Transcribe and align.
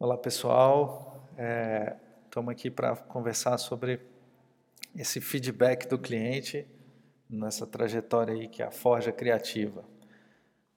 Olá 0.00 0.16
pessoal, 0.16 1.28
estamos 2.24 2.50
é, 2.50 2.52
aqui 2.52 2.70
para 2.70 2.94
conversar 2.94 3.58
sobre 3.58 3.98
esse 4.94 5.20
feedback 5.20 5.88
do 5.88 5.98
cliente 5.98 6.64
nessa 7.28 7.66
trajetória 7.66 8.32
aí 8.32 8.46
que 8.46 8.62
é 8.62 8.66
a 8.66 8.70
Forja 8.70 9.10
Criativa. 9.10 9.82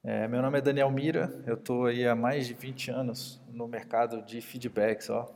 É, 0.03 0.27
meu 0.27 0.41
nome 0.41 0.57
é 0.57 0.61
Daniel 0.61 0.89
Mira, 0.89 1.39
eu 1.45 1.53
estou 1.53 1.85
aí 1.85 2.07
há 2.07 2.15
mais 2.15 2.47
de 2.47 2.55
20 2.55 2.89
anos 2.89 3.39
no 3.53 3.67
mercado 3.67 4.23
de 4.23 4.41
feedbacks, 4.41 5.11
ó, 5.11 5.31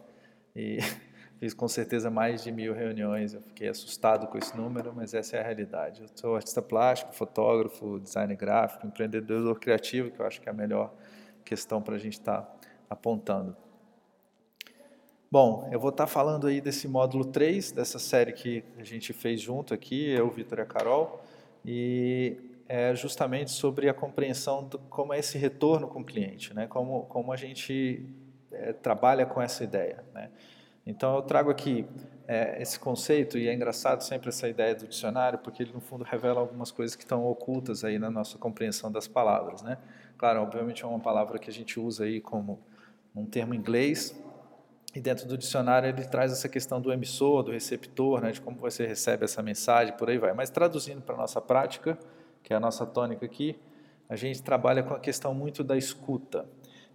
e 0.56 0.80
fiz 1.38 1.54
com 1.54 1.68
certeza 1.68 2.10
mais 2.10 2.44
de 2.44 2.52
mil 2.52 2.74
reuniões, 2.74 3.36
eu 3.36 3.42
fiquei 3.44 3.68
assustado 3.68 4.26
com 4.26 4.40
esse 4.40 4.58
número, 4.58 4.96
mas 4.96 5.14
essa 5.14 5.38
é 5.38 5.42
a 5.42 5.44
realidade. 5.44 6.02
Eu 6.02 6.08
sou 6.16 6.36
artista 6.36 6.60
plástico, 6.60 7.14
fotógrafo, 7.14 8.00
designer 8.00 8.36
gráfico, 8.36 8.88
empreendedor 8.88 9.60
criativo, 9.60 10.10
que 10.10 10.20
eu 10.20 10.26
acho 10.26 10.42
que 10.42 10.50
é 10.50 10.52
a 10.52 10.56
melhor 10.56 10.92
questão 11.44 11.84
para 11.84 11.94
a 11.94 12.00
gente 12.00 12.14
estar 12.14 12.42
tá 12.42 12.58
apontando. 12.90 13.65
Bom, 15.38 15.68
eu 15.70 15.82
vou 15.82 15.90
estar 15.90 16.08
falando 16.08 16.48
aí 16.48 16.62
desse 16.62 16.88
módulo 16.88 17.26
3, 17.26 17.74
dessa 17.74 18.00
série 18.00 18.32
que 18.32 18.64
a 18.80 18.86
gente 18.86 19.12
fez 19.12 19.42
junto 19.42 19.74
aqui, 19.74 20.10
eu, 20.12 20.30
Vitor 20.30 20.60
e 20.60 20.62
a 20.62 20.66
Carol, 20.66 21.22
e 21.66 22.38
é 22.70 22.96
justamente 22.96 23.52
sobre 23.52 23.90
a 23.90 23.94
compreensão 23.94 24.66
de 24.66 24.78
como 24.90 25.14
é 25.14 25.20
esse 25.20 25.38
retorno 25.38 25.90
com 25.90 26.00
o 26.00 26.06
cliente, 26.06 26.54
né? 26.54 26.68
como, 26.68 27.02
como 27.08 27.34
a 27.34 27.36
gente 27.36 28.08
é, 28.50 28.72
trabalha 28.72 29.26
com 29.26 29.42
essa 29.42 29.62
ideia. 29.62 30.06
Né? 30.14 30.30
Então 30.88 31.14
eu 31.18 31.22
trago 31.22 31.52
aqui 31.52 31.86
é, 32.30 32.62
esse 32.62 32.80
conceito, 32.80 33.38
e 33.38 33.50
é 33.50 33.54
engraçado 33.54 34.04
sempre 34.04 34.30
essa 34.30 34.48
ideia 34.48 34.74
do 34.74 34.88
dicionário, 34.88 35.40
porque 35.40 35.64
ele 35.64 35.74
no 35.74 35.82
fundo 35.82 36.06
revela 36.06 36.40
algumas 36.40 36.72
coisas 36.72 36.96
que 36.96 37.04
estão 37.04 37.28
ocultas 37.28 37.84
aí 37.84 38.00
na 38.00 38.10
nossa 38.10 38.38
compreensão 38.38 38.90
das 38.90 39.06
palavras. 39.06 39.62
Né? 39.62 39.78
Claro, 40.18 40.42
obviamente 40.44 40.86
é 40.86 40.88
uma 40.88 41.02
palavra 41.02 41.38
que 41.38 41.50
a 41.50 41.54
gente 41.54 41.78
usa 41.78 42.06
aí 42.06 42.22
como 42.22 42.58
um 43.14 43.26
termo 43.26 43.54
inglês, 43.54 44.16
e 44.96 45.02
dentro 45.02 45.28
do 45.28 45.38
dicionário 45.38 45.90
ele 45.90 46.06
traz 46.06 46.32
essa 46.32 46.48
questão 46.48 46.80
do 46.80 46.92
emissor, 46.92 47.44
do 47.44 47.52
receptor, 47.52 48.22
né, 48.22 48.32
de 48.32 48.40
como 48.40 48.58
você 48.58 48.88
recebe 48.88 49.26
essa 49.26 49.44
mensagem, 49.44 49.96
por 49.98 50.10
aí 50.10 50.18
vai. 50.18 50.34
Mas 50.34 50.50
traduzindo 50.50 51.02
para 51.02 51.16
a 51.16 51.18
nossa 51.18 51.42
prática, 51.42 52.00
que 52.42 52.54
é 52.54 52.56
a 52.56 52.60
nossa 52.62 52.86
tônica 52.86 53.26
aqui, 53.26 53.60
a 54.08 54.16
gente 54.16 54.42
trabalha 54.42 54.82
com 54.82 54.94
a 54.94 55.00
questão 55.00 55.34
muito 55.34 55.66
da 55.66 55.76
escuta. 55.76 56.46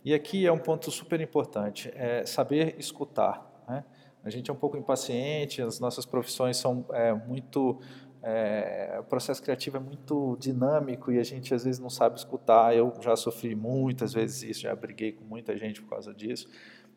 E 0.03 0.15
aqui 0.15 0.47
é 0.47 0.53
um 0.53 0.59
ponto 0.59 0.91
super 0.91 1.21
importante, 1.21 1.93
é 1.95 2.25
saber 2.25 2.75
escutar. 2.79 3.65
Né? 3.69 3.85
A 4.25 4.31
gente 4.31 4.51
é 4.51 4.53
um 4.55 4.57
pouco 4.57 4.79
impaciente, 4.79 5.61
as 5.61 5.79
nossas 5.79 6.07
profissões 6.07 6.57
são 6.57 6.87
é, 6.93 7.13
muito... 7.13 7.79
É, 8.23 8.99
o 9.01 9.05
processo 9.05 9.43
criativo 9.43 9.79
é 9.79 9.81
muito 9.81 10.37
dinâmico 10.39 11.11
e 11.11 11.19
a 11.19 11.23
gente 11.23 11.55
às 11.55 11.65
vezes 11.65 11.81
não 11.81 11.89
sabe 11.89 12.19
escutar. 12.19 12.77
Eu 12.77 12.93
já 13.01 13.17
sofri 13.17 13.55
muitas 13.55 14.13
vezes 14.13 14.43
isso, 14.43 14.61
já 14.61 14.75
briguei 14.75 15.13
com 15.13 15.25
muita 15.25 15.57
gente 15.57 15.81
por 15.81 15.89
causa 15.89 16.13
disso. 16.15 16.47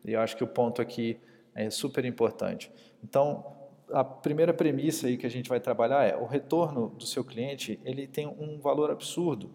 E 0.04 0.12
eu 0.12 0.20
acho 0.20 0.36
que 0.36 0.44
o 0.44 0.46
ponto 0.46 0.82
aqui 0.82 1.18
é 1.54 1.70
super 1.70 2.04
importante. 2.04 2.70
Então, 3.02 3.44
a 3.92 4.02
primeira 4.02 4.52
premissa 4.52 5.06
aí 5.06 5.16
que 5.16 5.26
a 5.26 5.30
gente 5.30 5.48
vai 5.48 5.60
trabalhar 5.60 6.04
é 6.04 6.16
o 6.16 6.26
retorno 6.26 6.88
do 6.90 7.06
seu 7.06 7.24
cliente, 7.24 7.80
ele 7.84 8.06
tem 8.06 8.26
um 8.26 8.58
valor 8.58 8.90
absurdo. 8.90 9.50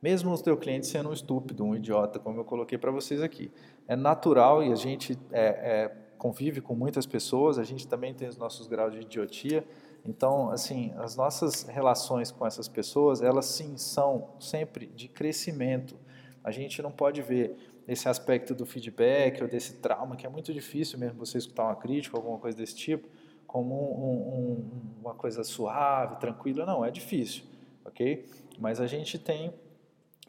Mesmo 0.00 0.32
o 0.32 0.36
seu 0.36 0.56
cliente 0.56 0.86
sendo 0.86 1.08
um 1.08 1.12
estúpido, 1.12 1.64
um 1.64 1.74
idiota, 1.74 2.18
como 2.18 2.38
eu 2.38 2.44
coloquei 2.44 2.76
para 2.76 2.90
vocês 2.90 3.22
aqui. 3.22 3.50
É 3.88 3.96
natural 3.96 4.62
e 4.62 4.70
a 4.70 4.76
gente 4.76 5.18
é, 5.32 5.46
é, 5.46 5.96
convive 6.18 6.60
com 6.60 6.74
muitas 6.74 7.06
pessoas, 7.06 7.58
a 7.58 7.64
gente 7.64 7.88
também 7.88 8.12
tem 8.12 8.28
os 8.28 8.36
nossos 8.36 8.66
graus 8.66 8.92
de 8.92 9.00
idiotia. 9.00 9.64
Então, 10.04 10.50
assim, 10.50 10.92
as 10.98 11.16
nossas 11.16 11.62
relações 11.62 12.30
com 12.30 12.46
essas 12.46 12.68
pessoas, 12.68 13.22
elas 13.22 13.46
sim 13.46 13.78
são 13.78 14.28
sempre 14.38 14.86
de 14.86 15.08
crescimento. 15.08 15.96
A 16.42 16.50
gente 16.50 16.82
não 16.82 16.92
pode 16.92 17.22
ver 17.22 17.56
esse 17.86 18.08
aspecto 18.08 18.54
do 18.54 18.64
feedback 18.64 19.42
ou 19.42 19.48
desse 19.48 19.74
trauma, 19.74 20.16
que 20.16 20.26
é 20.26 20.28
muito 20.28 20.52
difícil 20.52 20.98
mesmo 20.98 21.18
você 21.18 21.38
escutar 21.38 21.64
uma 21.64 21.76
crítica, 21.76 22.16
alguma 22.16 22.38
coisa 22.38 22.56
desse 22.56 22.74
tipo, 22.74 23.08
como 23.46 23.74
um, 23.74 24.12
um, 24.14 25.00
uma 25.00 25.14
coisa 25.14 25.44
suave, 25.44 26.16
tranquila. 26.16 26.64
Não, 26.64 26.84
é 26.84 26.90
difícil, 26.90 27.44
ok? 27.84 28.26
Mas 28.58 28.80
a 28.80 28.86
gente 28.86 29.18
tem 29.18 29.52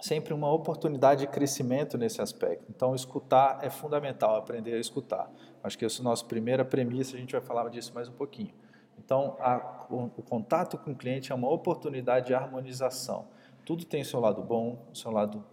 sempre 0.01 0.33
uma 0.33 0.51
oportunidade 0.51 1.21
de 1.21 1.27
crescimento 1.27 1.97
nesse 1.97 2.21
aspecto. 2.21 2.65
Então, 2.69 2.93
escutar 2.93 3.59
é 3.63 3.69
fundamental, 3.69 4.35
aprender 4.35 4.73
a 4.73 4.79
escutar. 4.79 5.31
Acho 5.63 5.77
que 5.77 5.85
essa 5.85 5.99
é 5.99 6.01
a 6.01 6.03
nossa 6.03 6.25
primeira 6.25 6.65
premissa, 6.65 7.15
a 7.15 7.19
gente 7.19 7.31
vai 7.31 7.41
falar 7.41 7.69
disso 7.69 7.93
mais 7.93 8.07
um 8.07 8.13
pouquinho. 8.13 8.53
Então, 8.97 9.35
a, 9.39 9.85
o, 9.89 10.11
o, 10.17 10.23
contato 10.23 10.77
com 10.77 10.91
o 10.91 10.95
cliente 10.95 11.31
é 11.31 11.35
uma 11.35 11.49
oportunidade 11.49 12.27
de 12.27 12.33
harmonização. 12.33 13.27
Tudo 13.65 13.85
tem 13.85 14.03
seu 14.03 14.19
lado 14.19 14.43
bom, 14.43 14.87
seu 14.93 15.11
lado 15.11 15.43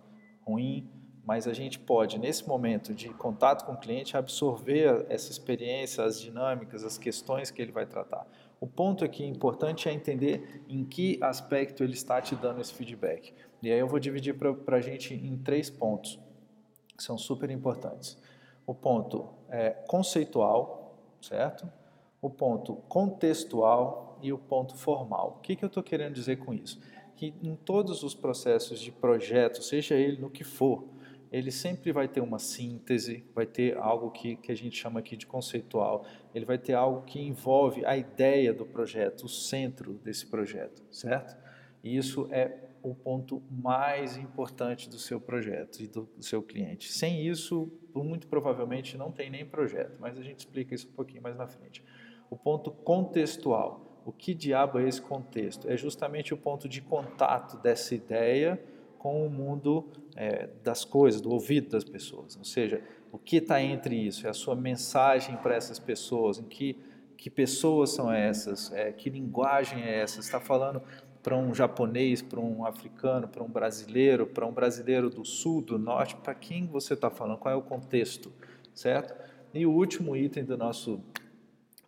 ruim, 0.45 0.91
mas 1.25 1.47
a 1.47 1.53
gente 1.53 1.79
pode, 1.79 2.19
nesse 2.19 2.47
momento 2.49 2.93
de 2.93 3.09
contato 3.11 3.65
com 3.65 3.73
o 3.73 3.77
cliente, 3.77 4.17
absorver 4.17 5.07
essa 5.09 5.31
experiência, 5.31 6.05
as 6.05 6.21
dinâmicas, 6.21 6.83
as 6.83 6.99
questões 6.99 7.51
que 7.51 7.63
ele 7.63 7.71
vai 7.71 7.87
tratar. 7.87 8.27
O 8.61 8.67
ponto 8.67 9.05
aqui 9.05 9.25
importante 9.25 9.89
é 9.89 9.93
entender 9.93 10.65
em 10.69 10.85
que 10.85 11.19
aspecto 11.23 11.83
ele 11.83 11.95
está 11.95 12.21
te 12.21 12.35
dando 12.35 12.61
esse 12.61 12.75
feedback. 12.75 13.33
E 13.63 13.71
aí 13.71 13.79
eu 13.79 13.87
vou 13.87 14.01
dividir 14.01 14.37
para 14.37 14.77
a 14.77 14.81
gente 14.81 15.15
em 15.15 15.37
três 15.37 15.71
pontos, 15.71 16.19
que 16.97 17.03
são 17.03 17.17
super 17.17 17.51
importantes. 17.51 18.19
O 18.67 18.75
ponto 18.75 19.29
é 19.49 19.71
conceitual, 19.71 20.97
certo? 21.21 21.71
O 22.21 22.31
ponto 22.31 22.77
contextual 22.89 24.19
e 24.23 24.33
o 24.33 24.39
ponto 24.39 24.77
formal. 24.77 25.37
O 25.39 25.41
que, 25.41 25.55
que 25.55 25.65
eu 25.65 25.69
estou 25.69 25.83
querendo 25.83 26.15
dizer 26.15 26.37
com 26.37 26.53
isso? 26.53 26.81
Que 27.17 27.35
em 27.43 27.55
todos 27.55 28.03
os 28.03 28.15
processos 28.15 28.81
de 28.81 28.91
projeto, 28.91 29.63
seja 29.63 29.95
ele 29.95 30.21
no 30.21 30.31
que 30.31 30.45
for, 30.45 30.85
ele 31.33 31.51
sempre 31.51 31.91
vai 31.93 32.07
ter 32.07 32.21
uma 32.21 32.39
síntese, 32.39 33.25
vai 33.35 33.47
ter 33.47 33.79
algo 33.79 34.11
que, 34.11 34.37
que 34.37 34.53
a 34.53 34.55
gente 34.55 34.77
chama 34.77 35.01
aqui 35.01 35.17
de 35.17 35.27
conceitual, 35.27 36.05
ele 36.35 36.45
vai 36.45 36.59
ter 36.59 36.75
algo 36.75 37.03
que 37.03 37.19
envolve 37.19 37.85
a 37.87 37.97
ideia 37.97 38.53
do 38.53 38.67
projeto, 38.67 39.25
o 39.25 39.29
centro 39.29 39.95
desse 39.95 40.27
projeto, 40.27 40.83
certo? 40.91 41.35
E 41.83 41.97
isso 41.97 42.29
é 42.31 42.55
o 42.83 42.95
ponto 42.95 43.43
mais 43.51 44.19
importante 44.19 44.91
do 44.91 44.99
seu 44.99 45.19
projeto 45.19 45.81
e 45.81 45.87
do, 45.87 46.03
do 46.17 46.23
seu 46.23 46.43
cliente. 46.43 46.93
Sem 46.93 47.27
isso, 47.27 47.73
muito 47.95 48.27
provavelmente 48.27 48.99
não 48.99 49.11
tem 49.11 49.31
nem 49.31 49.47
projeto, 49.47 49.99
mas 50.01 50.19
a 50.19 50.23
gente 50.23 50.41
explica 50.41 50.75
isso 50.75 50.89
um 50.89 50.93
pouquinho 50.93 51.23
mais 51.23 51.37
na 51.37 51.47
frente. 51.47 51.83
O 52.29 52.37
ponto 52.37 52.71
contextual. 52.71 53.89
O 54.05 54.11
que 54.11 54.35
diabo 54.35 54.81
é 54.81 54.89
esse 54.89 55.01
contexto? 55.01 55.71
É 55.71 55.77
justamente 55.77 56.35
o 56.35 56.37
ponto 56.37 56.69
de 56.69 56.81
contato 56.81 57.57
dessa 57.59 57.95
ideia 57.95 58.61
com 59.03 59.27
o 59.27 59.29
mundo 59.29 59.85
é, 60.15 60.49
das 60.63 60.85
coisas, 60.85 61.21
do 61.21 61.29
ouvido 61.33 61.71
das 61.71 61.83
pessoas. 61.83 62.37
Ou 62.37 62.45
seja, 62.45 62.81
o 63.11 63.19
que 63.19 63.39
está 63.39 63.61
entre 63.61 63.97
isso? 63.97 64.29
É 64.29 64.31
a 64.31 64.33
sua 64.33 64.55
mensagem 64.55 65.37
para 65.39 65.57
essas 65.57 65.81
pessoas, 65.81 66.39
em 66.39 66.45
que, 66.45 66.79
que 67.17 67.29
pessoas 67.29 67.91
são 67.91 68.13
essas, 68.13 68.73
é, 68.73 68.93
que 68.93 69.11
linguagem 69.11 69.83
é 69.83 69.99
essa? 70.03 70.21
está 70.21 70.39
falando 70.39 70.81
para 71.21 71.37
um 71.37 71.53
japonês, 71.53 72.23
para 72.23 72.39
um 72.39 72.65
africano, 72.65 73.27
para 73.27 73.43
um 73.43 73.49
brasileiro, 73.49 74.25
para 74.25 74.47
um 74.47 74.53
brasileiro 74.53 75.11
do 75.11 75.25
sul, 75.25 75.61
do 75.61 75.81
norte, 75.81 76.15
para 76.15 76.33
quem 76.33 76.69
você 76.69 76.95
está 76.95 77.11
falando? 77.11 77.39
Qual 77.39 77.53
é 77.53 77.57
o 77.57 77.63
contexto, 77.63 78.33
certo? 78.73 79.13
E 79.53 79.67
o 79.67 79.73
último 79.73 80.15
item 80.17 80.45
do 80.45 80.57
nosso 80.57 81.01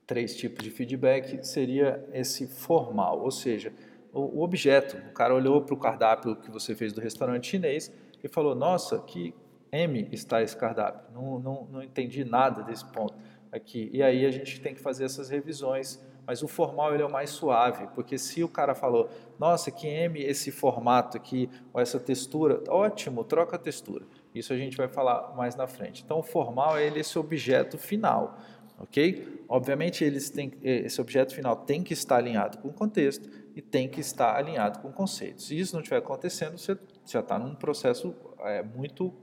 três 0.05 0.35
tipos 0.37 0.65
de 0.65 0.71
feedback 0.71 1.47
seria 1.47 2.05
esse 2.13 2.49
formal, 2.49 3.21
ou 3.23 3.31
seja, 3.31 3.73
o, 4.15 4.43
objeto. 4.43 4.97
O 5.09 5.13
cara 5.13 5.35
olhou 5.35 5.61
para 5.63 5.75
o 5.75 5.77
cardápio 5.77 6.37
que 6.37 6.51
você 6.51 6.75
fez 6.75 6.93
do 6.93 7.01
restaurante 7.01 7.49
chinês 7.49 7.93
e 8.23 8.29
falou: 8.29 8.55
Nossa, 8.55 8.99
que 9.01 9.35
M 9.73 10.09
está 10.13 10.43
esse 10.43 10.57
cardápio. 10.57 11.03
Não, 11.13 11.39
não, 11.39 11.69
não 11.71 11.83
entendi 11.83 12.25
nada 12.25 12.63
desse 12.63 12.85
ponto 12.85 13.15
aqui. 13.51 13.91
E 13.93 14.03
aí 14.03 14.25
a 14.25 14.31
gente 14.31 14.61
tem 14.61 14.75
que 14.75 14.81
fazer 14.81 15.05
essas 15.05 15.29
revisões. 15.29 16.01
Mas 16.27 16.43
o 16.43 16.49
formal 16.49 16.95
ele 16.95 17.03
é 17.03 17.07
o 17.07 17.13
mais 17.13 17.29
suave, 17.29 17.87
porque 17.95 18.17
se 18.17 18.43
o 18.43 18.49
cara 18.49 18.75
falou, 18.75 19.11
nossa, 19.39 19.71
que 19.71 19.87
M 19.87 20.23
esse 20.23 20.51
formato 20.51 21.19
aqui, 21.19 21.51
ou 21.71 21.81
essa 21.81 22.01
textura, 22.01 22.63
ótimo, 22.69 23.23
troca 23.25 23.57
a 23.57 23.59
textura. 23.59 24.07
Isso 24.35 24.53
a 24.53 24.57
gente 24.57 24.77
vai 24.77 24.89
falar 24.89 25.35
mais 25.37 25.55
na 25.55 25.67
frente. 25.67 26.03
Então, 26.03 26.19
o 26.19 26.23
formal 26.23 26.79
é 26.79 26.87
ele, 26.87 27.01
esse 27.01 27.19
objeto 27.19 27.77
final, 27.77 28.39
ok? 28.79 29.45
Obviamente, 29.49 30.05
eles 30.05 30.31
têm, 30.31 30.53
esse 30.63 31.01
objeto 31.01 31.35
final 31.35 31.57
tem 31.57 31.83
que 31.83 31.93
estar 31.93 32.17
alinhado 32.17 32.59
com 32.59 32.69
o 32.69 32.73
contexto, 32.73 33.29
e 33.55 33.63
tem 33.63 33.89
que 33.89 34.01
estar 34.01 34.37
alinhado 34.37 34.81
com 34.81 34.93
conceitos. 34.93 35.47
Se 35.47 35.59
isso 35.59 35.75
não 35.75 35.81
estiver 35.81 35.99
acontecendo, 35.99 36.59
você 36.59 36.77
já 37.07 37.21
está 37.21 37.39
num 37.39 37.55
processo 37.55 38.15
é, 38.41 38.63
muito 38.63 39.15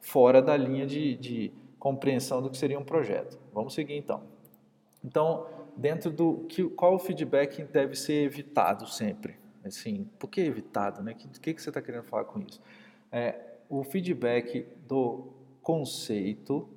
fora 0.00 0.40
da 0.40 0.56
linha 0.56 0.86
de, 0.86 1.16
de 1.16 1.52
compreensão 1.78 2.40
do 2.40 2.48
que 2.48 2.56
seria 2.56 2.78
um 2.78 2.84
projeto. 2.84 3.38
Vamos 3.52 3.74
seguir 3.74 3.96
então. 3.96 4.22
Então, 5.04 5.46
dentro 5.76 6.10
do 6.10 6.44
que, 6.48 6.62
qual 6.70 6.94
o 6.94 6.98
feedback 6.98 7.64
deve 7.64 7.96
ser 7.96 8.24
evitado 8.24 8.86
sempre? 8.88 9.36
Assim, 9.64 10.08
por 10.18 10.28
que 10.28 10.40
evitado? 10.40 11.02
Né? 11.02 11.12
O 11.12 11.40
que, 11.40 11.54
que 11.54 11.60
você 11.60 11.70
está 11.70 11.82
querendo 11.82 12.04
falar 12.04 12.24
com 12.24 12.40
isso? 12.40 12.60
É, 13.10 13.34
o 13.68 13.82
feedback 13.82 14.66
do 14.86 15.32
conceito, 15.60 16.68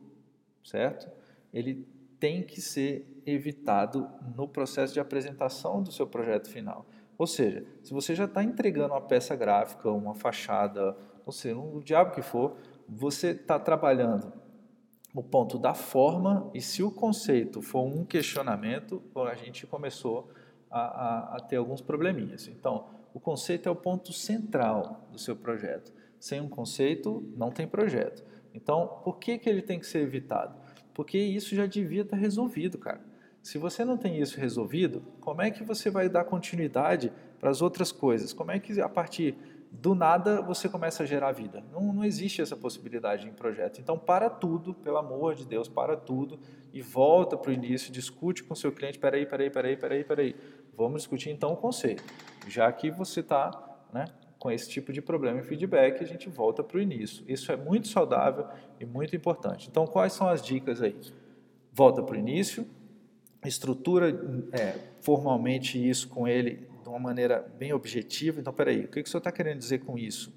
certo? 0.63 1.07
Ele 1.55 1.87
tem 2.19 2.43
que 2.43 2.61
ser 2.61 3.21
evitado 3.25 4.09
no 4.35 4.47
processo 4.47 4.93
de 4.93 4.99
apresentação 4.99 5.81
do 5.81 5.91
seu 5.91 6.05
projeto 6.05 6.49
final. 6.49 6.85
Ou 7.17 7.25
seja, 7.25 7.65
se 7.81 7.93
você 7.93 8.13
já 8.13 8.25
está 8.25 8.43
entregando 8.43 8.93
uma 8.93 9.01
peça 9.01 9.35
gráfica, 9.35 9.89
uma 9.89 10.13
fachada, 10.13 10.95
ou 11.25 11.31
seja, 11.31 11.57
o 11.57 11.81
diabo 11.81 12.11
que 12.11 12.21
for, 12.21 12.57
você 12.87 13.29
está 13.29 13.57
trabalhando 13.57 14.31
o 15.13 15.23
ponto 15.23 15.57
da 15.57 15.73
forma 15.73 16.51
e 16.53 16.59
se 16.59 16.83
o 16.83 16.91
conceito 16.91 17.61
for 17.61 17.83
um 17.83 18.03
questionamento, 18.03 19.01
a 19.15 19.33
gente 19.35 19.65
começou 19.65 20.29
a, 20.69 20.81
a, 20.81 21.37
a 21.37 21.39
ter 21.39 21.55
alguns 21.55 21.81
probleminhas. 21.81 22.49
Então, 22.49 22.85
o 23.13 23.19
conceito 23.19 23.69
é 23.69 23.71
o 23.71 23.75
ponto 23.75 24.11
central 24.11 25.07
do 25.09 25.17
seu 25.17 25.37
projeto. 25.37 25.93
Sem 26.19 26.41
um 26.41 26.49
conceito, 26.49 27.23
não 27.37 27.49
tem 27.49 27.65
projeto. 27.65 28.25
Então, 28.53 28.99
por 29.05 29.17
que, 29.17 29.37
que 29.37 29.49
ele 29.49 29.61
tem 29.61 29.79
que 29.79 29.85
ser 29.85 29.99
evitado? 29.99 30.64
Porque 30.95 31.19
isso 31.19 31.53
já 31.53 31.67
devia 31.67 32.01
estar 32.01 32.15
resolvido, 32.15 32.79
cara. 32.79 33.01
Se 33.43 33.59
você 33.59 33.85
não 33.85 33.95
tem 33.95 34.19
isso 34.19 34.39
resolvido, 34.39 35.03
como 35.19 35.41
é 35.41 35.51
que 35.51 35.63
você 35.63 35.91
vai 35.91 36.09
dar 36.09 36.23
continuidade 36.23 37.11
para 37.39 37.51
as 37.51 37.61
outras 37.61 37.91
coisas? 37.91 38.33
Como 38.33 38.49
é 38.49 38.59
que 38.59 38.81
a 38.81 38.89
partir 38.89 39.37
do 39.71 39.93
nada 39.93 40.41
você 40.41 40.67
começa 40.67 41.03
a 41.03 41.05
gerar 41.05 41.31
vida? 41.33 41.63
Não, 41.71 41.93
não 41.93 42.03
existe 42.03 42.41
essa 42.41 42.55
possibilidade 42.55 43.27
em 43.27 43.33
projeto. 43.33 43.79
Então, 43.79 43.99
para 43.99 44.31
tudo, 44.31 44.73
pelo 44.73 44.97
amor 44.97 45.35
de 45.35 45.45
Deus, 45.45 45.67
para 45.67 45.95
tudo 45.95 46.39
e 46.73 46.81
volta 46.81 47.37
para 47.37 47.51
o 47.51 47.53
início, 47.53 47.91
discute 47.91 48.43
com 48.43 48.55
seu 48.55 48.71
cliente. 48.71 48.97
Peraí, 48.97 49.27
peraí, 49.27 49.51
peraí, 49.51 49.77
peraí, 49.77 50.03
peraí. 50.03 50.35
Vamos 50.75 51.01
discutir 51.03 51.29
então 51.29 51.53
o 51.53 51.57
conceito. 51.57 52.03
Já 52.47 52.71
que 52.71 52.89
você 52.89 53.19
está 53.19 53.51
né, 53.93 54.05
com 54.45 54.51
esse 54.51 54.69
tipo 54.69 54.93
de 54.93 55.01
problema 55.01 55.39
e 55.39 55.43
feedback, 55.43 56.03
a 56.03 56.05
gente 56.05 56.29
volta 56.29 56.63
para 56.63 56.77
o 56.77 56.79
início. 56.79 57.25
Isso 57.27 57.51
é 57.51 57.55
muito 57.55 57.87
saudável 57.87 58.45
e 58.79 58.85
muito 58.85 59.15
importante. 59.15 59.67
Então, 59.67 59.87
quais 59.87 60.13
são 60.13 60.27
as 60.27 60.39
dicas 60.39 60.83
aí? 60.83 60.95
Volta 61.73 62.03
para 62.03 62.13
o 62.13 62.15
início, 62.15 62.63
estrutura 63.43 64.09
é, 64.51 64.75
formalmente 65.01 65.83
isso 65.83 66.07
com 66.09 66.27
ele 66.27 66.69
de 66.83 66.87
uma 66.87 66.99
maneira 66.99 67.39
bem 67.57 67.73
objetiva. 67.73 68.39
Então, 68.39 68.53
peraí, 68.53 68.81
o 68.81 68.87
que, 68.87 69.01
que 69.01 69.09
o 69.09 69.11
senhor 69.11 69.17
está 69.17 69.31
querendo 69.31 69.57
dizer 69.57 69.79
com 69.79 69.97
isso? 69.97 70.31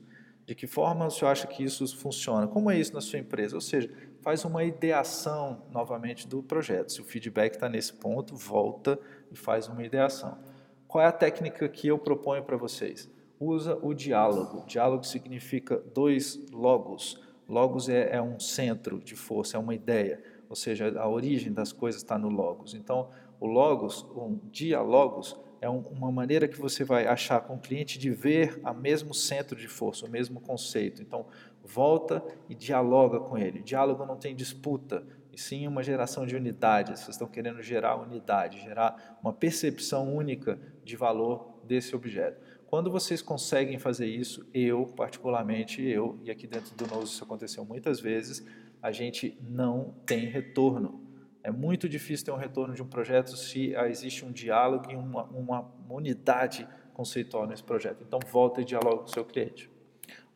De 0.47 0.55
que 0.55 0.67
forma 0.67 1.07
o 1.07 1.11
senhor 1.11 1.31
acha 1.31 1.47
que 1.47 1.63
isso 1.63 1.87
funciona? 1.99 2.47
Como 2.47 2.71
é 2.71 2.79
isso 2.79 2.95
na 2.95 3.03
sua 3.03 3.19
empresa? 3.19 3.57
Ou 3.57 3.61
seja, 3.61 3.91
faz 4.23 4.43
uma 4.43 4.65
ideação 4.65 5.67
novamente 5.71 6.27
do 6.27 6.43
projeto. 6.43 6.93
Se 6.93 7.03
o 7.03 7.05
feedback 7.05 7.57
está 7.57 7.69
nesse 7.69 7.93
ponto, 7.93 8.35
volta 8.35 8.99
e 9.31 9.37
faz 9.37 9.69
uma 9.69 9.85
ideação. 9.85 10.39
Qual 10.87 11.05
é 11.05 11.07
a 11.07 11.13
técnica 11.13 11.69
que 11.69 11.89
eu 11.89 11.99
proponho 11.99 12.43
para 12.43 12.57
vocês? 12.57 13.07
Usa 13.41 13.79
o 13.83 13.95
diálogo. 13.95 14.65
Diálogo 14.67 15.05
significa 15.05 15.79
dois 15.95 16.41
logos. 16.53 17.21
Logos 17.49 17.89
é, 17.89 18.17
é 18.17 18.21
um 18.21 18.39
centro 18.39 19.01
de 19.01 19.15
força, 19.15 19.57
é 19.57 19.61
uma 19.61 19.75
ideia 19.75 20.23
ou 20.49 20.57
seja, 20.57 20.99
a 20.99 21.09
origem 21.09 21.53
das 21.53 21.73
coisas 21.73 22.03
está 22.03 22.19
no 22.19 22.29
logos. 22.29 22.75
Então, 22.75 23.11
o 23.39 23.47
logos, 23.47 24.05
um 24.17 24.39
diálogos, 24.51 25.39
é 25.61 25.69
uma 25.69 26.11
maneira 26.11 26.47
que 26.47 26.59
você 26.59 26.85
vai 26.85 27.07
achar 27.07 27.41
com 27.41 27.57
o 27.57 27.59
cliente 27.59 27.99
de 27.99 28.11
ver 28.11 28.61
a 28.65 28.73
mesmo 28.73 29.13
centro 29.13 29.57
de 29.57 29.69
força, 29.69 30.07
o 30.07 30.11
mesmo 30.11 30.41
conceito. 30.41 31.03
Então, 31.03 31.27
volta 31.65 32.25
e 32.49 32.55
dialoga 32.55 33.21
com 33.21 33.37
ele. 33.37 33.61
Diálogo 33.61 34.07
não 34.07 34.17
tem 34.17 34.35
disputa, 34.35 35.05
e 35.33 35.39
sim 35.39 35.67
uma 35.67 35.83
geração 35.83 36.25
de 36.25 36.35
unidade. 36.35 36.97
Vocês 36.97 37.11
estão 37.11 37.27
querendo 37.27 37.61
gerar 37.61 37.97
unidade, 37.97 38.61
gerar 38.61 39.19
uma 39.23 39.33
percepção 39.33 40.15
única 40.15 40.59
de 40.85 40.97
valor 40.97 41.59
desse 41.65 41.95
objeto. 41.95 42.41
Quando 42.69 42.91
vocês 42.91 43.23
conseguem 43.23 43.79
fazer 43.79 44.07
isso, 44.07 44.47
eu, 44.53 44.85
particularmente 44.95 45.83
eu, 45.83 46.19
e 46.23 46.31
aqui 46.31 46.47
dentro 46.47 46.77
do 46.77 46.87
Nose 46.87 47.13
isso 47.13 47.25
aconteceu 47.25 47.65
muitas 47.65 47.99
vezes, 47.99 48.47
a 48.83 48.93
gente 48.93 49.39
não 49.41 49.95
tem 50.05 50.27
retorno. 50.27 51.01
É 51.43 51.51
muito 51.51 51.89
difícil 51.89 52.27
ter 52.27 52.31
um 52.31 52.37
retorno 52.37 52.75
de 52.75 52.83
um 52.83 52.87
projeto 52.87 53.35
se 53.39 53.73
existe 53.75 54.23
um 54.23 54.31
diálogo 54.31 54.93
e 54.93 54.97
uma, 54.97 55.25
uma 55.25 55.73
unidade 55.89 56.69
conceitual 56.93 57.47
nesse 57.47 57.65
projeto. 57.65 58.05
Então, 58.07 58.21
volta 58.31 58.61
e 58.61 58.67
dialogue 58.67 58.99
com 58.99 59.05
o 59.05 59.15
seu 59.15 59.25
cliente. 59.25 59.71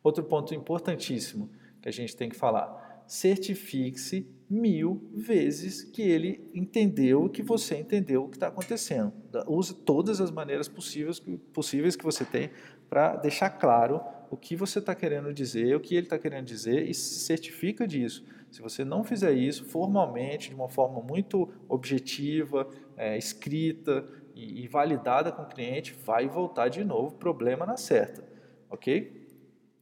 Outro 0.03 0.23
ponto 0.23 0.55
importantíssimo 0.55 1.51
que 1.83 1.87
a 1.87 1.93
gente 1.93 2.15
tem 2.15 2.29
que 2.29 2.35
falar: 2.35 3.03
certifique-se 3.05 4.27
mil 4.53 5.01
vezes 5.13 5.83
que 5.83 6.01
ele 6.01 6.49
entendeu, 6.53 7.27
que 7.27 7.41
você 7.41 7.77
entendeu 7.77 8.23
o 8.23 8.29
que 8.29 8.35
está 8.35 8.47
acontecendo. 8.47 9.11
Use 9.47 9.73
todas 9.73 10.21
as 10.21 10.29
maneiras 10.29 10.67
possíveis, 10.67 11.19
possíveis 11.51 11.95
que 11.95 12.03
você 12.03 12.23
tem 12.23 12.51
para 12.87 13.15
deixar 13.15 13.49
claro 13.49 13.99
o 14.29 14.37
que 14.37 14.55
você 14.55 14.77
está 14.79 14.93
querendo 14.93 15.33
dizer, 15.33 15.75
o 15.75 15.79
que 15.79 15.95
ele 15.95 16.05
está 16.05 16.19
querendo 16.19 16.45
dizer 16.45 16.87
e 16.87 16.93
se 16.93 17.19
certifica 17.21 17.87
disso. 17.87 18.23
Se 18.51 18.61
você 18.61 18.85
não 18.85 19.03
fizer 19.03 19.33
isso 19.33 19.65
formalmente, 19.65 20.49
de 20.49 20.55
uma 20.55 20.69
forma 20.69 21.01
muito 21.01 21.49
objetiva, 21.67 22.69
é, 22.95 23.17
escrita 23.17 24.07
e, 24.35 24.63
e 24.63 24.67
validada 24.67 25.31
com 25.31 25.41
o 25.41 25.47
cliente, 25.47 25.95
vai 26.05 26.27
voltar 26.27 26.69
de 26.69 26.83
novo, 26.83 27.15
problema 27.15 27.65
na 27.65 27.77
certa, 27.77 28.23
ok? 28.69 29.22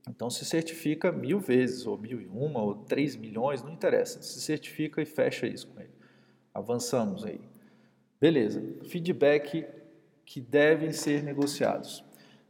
Então 0.09 0.29
se 0.29 0.43
certifica 0.45 1.11
mil 1.11 1.39
vezes, 1.39 1.85
ou 1.85 1.97
mil 1.97 2.21
e 2.21 2.27
uma, 2.27 2.61
ou 2.61 2.75
três 2.75 3.15
milhões, 3.15 3.61
não 3.63 3.71
interessa. 3.71 4.21
Se 4.21 4.41
certifica 4.41 5.01
e 5.01 5.05
fecha 5.05 5.45
isso 5.47 5.67
com 5.67 5.79
ele. 5.79 5.93
Avançamos 6.53 7.23
aí. 7.23 7.41
Beleza. 8.19 8.61
Feedback 8.85 9.65
que 10.25 10.41
devem 10.41 10.91
ser 10.91 11.23
negociados. 11.23 12.03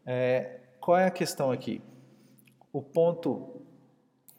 É, 0.06 0.60
qual 0.80 0.98
é 0.98 1.06
a 1.06 1.12
questão 1.12 1.52
aqui? 1.52 1.82
o 2.74 2.82
ponto 2.82 3.62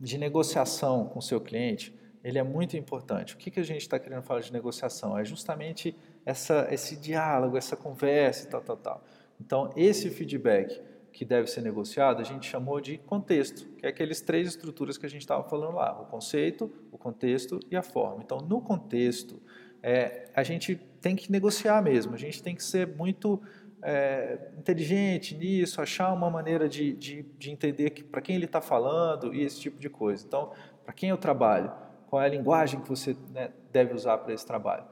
de 0.00 0.19
negociação 0.19 1.06
com 1.06 1.19
o 1.19 1.23
seu 1.23 1.41
cliente, 1.41 1.94
ele 2.25 2.38
é 2.38 2.43
muito 2.43 2.76
importante. 2.76 3.35
O 3.35 3.37
que, 3.37 3.50
que 3.50 3.61
a 3.61 3.64
gente 3.64 3.82
está 3.82 3.99
querendo 3.99 4.23
falar 4.23 4.41
de 4.41 4.53
negociação? 4.53 5.19
É 5.19 5.25
justamente 5.25 5.97
essa, 6.25 6.69
esse 6.70 6.97
diálogo, 6.97 7.56
essa 7.56 7.76
conversa 7.76 8.47
e 8.47 8.50
tal, 8.50 8.61
tal, 8.61 8.76
tal. 8.76 9.05
Então, 9.41 9.73
esse 9.76 10.09
feedback 10.09 10.81
que 11.12 11.25
deve 11.25 11.47
ser 11.49 11.61
negociado, 11.61 12.20
a 12.20 12.25
gente 12.25 12.49
chamou 12.49 12.81
de 12.81 12.97
contexto, 12.99 13.69
que 13.76 13.85
é 13.85 13.91
aqueles 13.91 14.20
três 14.20 14.49
estruturas 14.49 14.97
que 14.97 15.05
a 15.05 15.09
gente 15.09 15.20
estava 15.20 15.44
falando 15.44 15.76
lá, 15.76 16.00
o 16.00 16.06
conceito, 16.06 16.73
o 16.91 16.97
contexto 16.97 17.61
e 17.70 17.76
a 17.76 17.82
forma. 17.82 18.23
Então, 18.25 18.38
no 18.38 18.61
contexto, 18.62 19.41
é, 19.82 20.31
a 20.35 20.43
gente 20.43 20.76
tem 21.00 21.14
que 21.14 21.31
negociar 21.31 21.82
mesmo, 21.82 22.14
a 22.14 22.19
gente 22.19 22.43
tem 22.43 22.55
que 22.55 22.64
ser 22.64 22.87
muito 22.87 23.43
é, 23.82 24.50
inteligente 24.56 25.35
nisso, 25.35 25.82
achar 25.82 26.12
uma 26.12 26.31
maneira 26.31 26.69
de, 26.69 26.94
de, 26.94 27.23
de 27.38 27.50
entender 27.50 27.91
para 28.11 28.23
quem 28.23 28.37
ele 28.37 28.47
está 28.47 28.61
falando 28.61 29.35
e 29.35 29.43
esse 29.43 29.61
tipo 29.61 29.79
de 29.79 29.91
coisa. 29.91 30.25
Então, 30.26 30.53
para 30.82 30.94
quem 30.94 31.11
eu 31.11 31.19
trabalho, 31.19 31.70
qual 32.06 32.23
é 32.23 32.26
a 32.26 32.29
linguagem 32.29 32.81
que 32.81 32.88
você 32.88 33.14
né, 33.31 33.50
deve 33.70 33.94
usar 33.94 34.19
para 34.19 34.32
esse 34.32 34.47
trabalho. 34.47 34.85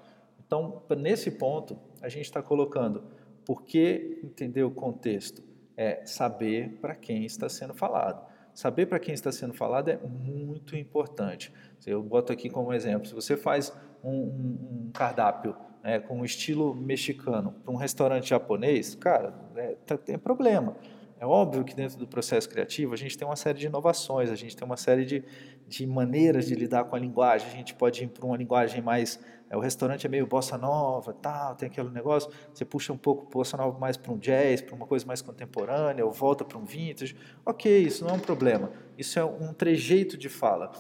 Então, 0.47 0.83
nesse 0.99 1.31
ponto, 1.31 1.79
a 2.03 2.09
gente 2.09 2.25
está 2.25 2.43
colocando 2.43 3.05
por 3.45 3.63
que 3.63 4.21
entender 4.23 4.65
o 4.65 4.71
contexto 4.71 5.50
é 5.81 6.03
saber 6.05 6.79
para 6.79 6.95
quem 6.95 7.25
está 7.25 7.49
sendo 7.49 7.73
falado. 7.73 8.23
Saber 8.53 8.85
para 8.85 8.99
quem 8.99 9.15
está 9.15 9.33
sendo 9.33 9.55
falado 9.55 9.89
é 9.89 9.97
muito 9.97 10.77
importante. 10.77 11.51
Eu 11.87 12.03
boto 12.03 12.31
aqui 12.31 12.51
como 12.51 12.75
exemplo: 12.75 13.09
se 13.09 13.15
você 13.15 13.35
faz 13.35 13.73
um, 14.05 14.11
um, 14.11 14.87
um 14.89 14.91
cardápio 14.93 15.57
é, 15.83 15.99
com 15.99 16.19
um 16.19 16.25
estilo 16.25 16.75
mexicano 16.75 17.55
para 17.65 17.73
um 17.73 17.77
restaurante 17.77 18.29
japonês, 18.29 18.95
cara, 18.95 19.33
é, 19.57 19.75
tem 19.97 20.19
problema. 20.19 20.77
É 21.21 21.27
óbvio 21.27 21.63
que 21.63 21.75
dentro 21.75 21.99
do 21.99 22.07
processo 22.07 22.49
criativo 22.49 22.95
a 22.95 22.97
gente 22.97 23.17
tem 23.19 23.29
uma 23.29 23.37
série 23.37 23.59
de 23.59 23.67
inovações, 23.67 24.31
a 24.31 24.35
gente 24.35 24.57
tem 24.57 24.65
uma 24.65 24.79
série 24.79 25.05
de, 25.05 25.23
de 25.69 25.87
maneiras 25.87 26.47
de 26.47 26.55
lidar 26.55 26.85
com 26.85 26.97
a 26.97 26.99
linguagem. 26.99 27.47
A 27.47 27.51
gente 27.51 27.75
pode 27.75 28.03
ir 28.03 28.09
para 28.09 28.25
uma 28.25 28.39
linguagem 28.39 28.81
mais. 28.81 29.21
É, 29.51 29.55
o 29.55 29.61
restaurante 29.61 30.07
é 30.07 30.09
meio 30.09 30.27
bossa 30.27 30.57
nova, 30.57 31.13
tal, 31.13 31.55
tem 31.57 31.69
aquele 31.69 31.91
negócio. 31.91 32.33
Você 32.55 32.65
puxa 32.65 32.91
um 32.91 32.97
pouco 32.97 33.29
bossa 33.29 33.55
nova 33.55 33.79
mais 33.79 33.99
para 33.99 34.11
um 34.11 34.17
jazz, 34.17 34.63
para 34.63 34.75
uma 34.75 34.87
coisa 34.87 35.05
mais 35.05 35.21
contemporânea, 35.21 36.07
ou 36.07 36.11
volta 36.11 36.43
para 36.43 36.57
um 36.57 36.65
vintage. 36.65 37.15
Ok, 37.45 37.83
isso 37.83 38.03
não 38.03 38.13
é 38.13 38.15
um 38.15 38.21
problema. 38.21 38.73
Isso 38.97 39.19
é 39.19 39.25
um 39.25 39.53
trejeito 39.53 40.17
de 40.17 40.31
fala. 40.31 40.73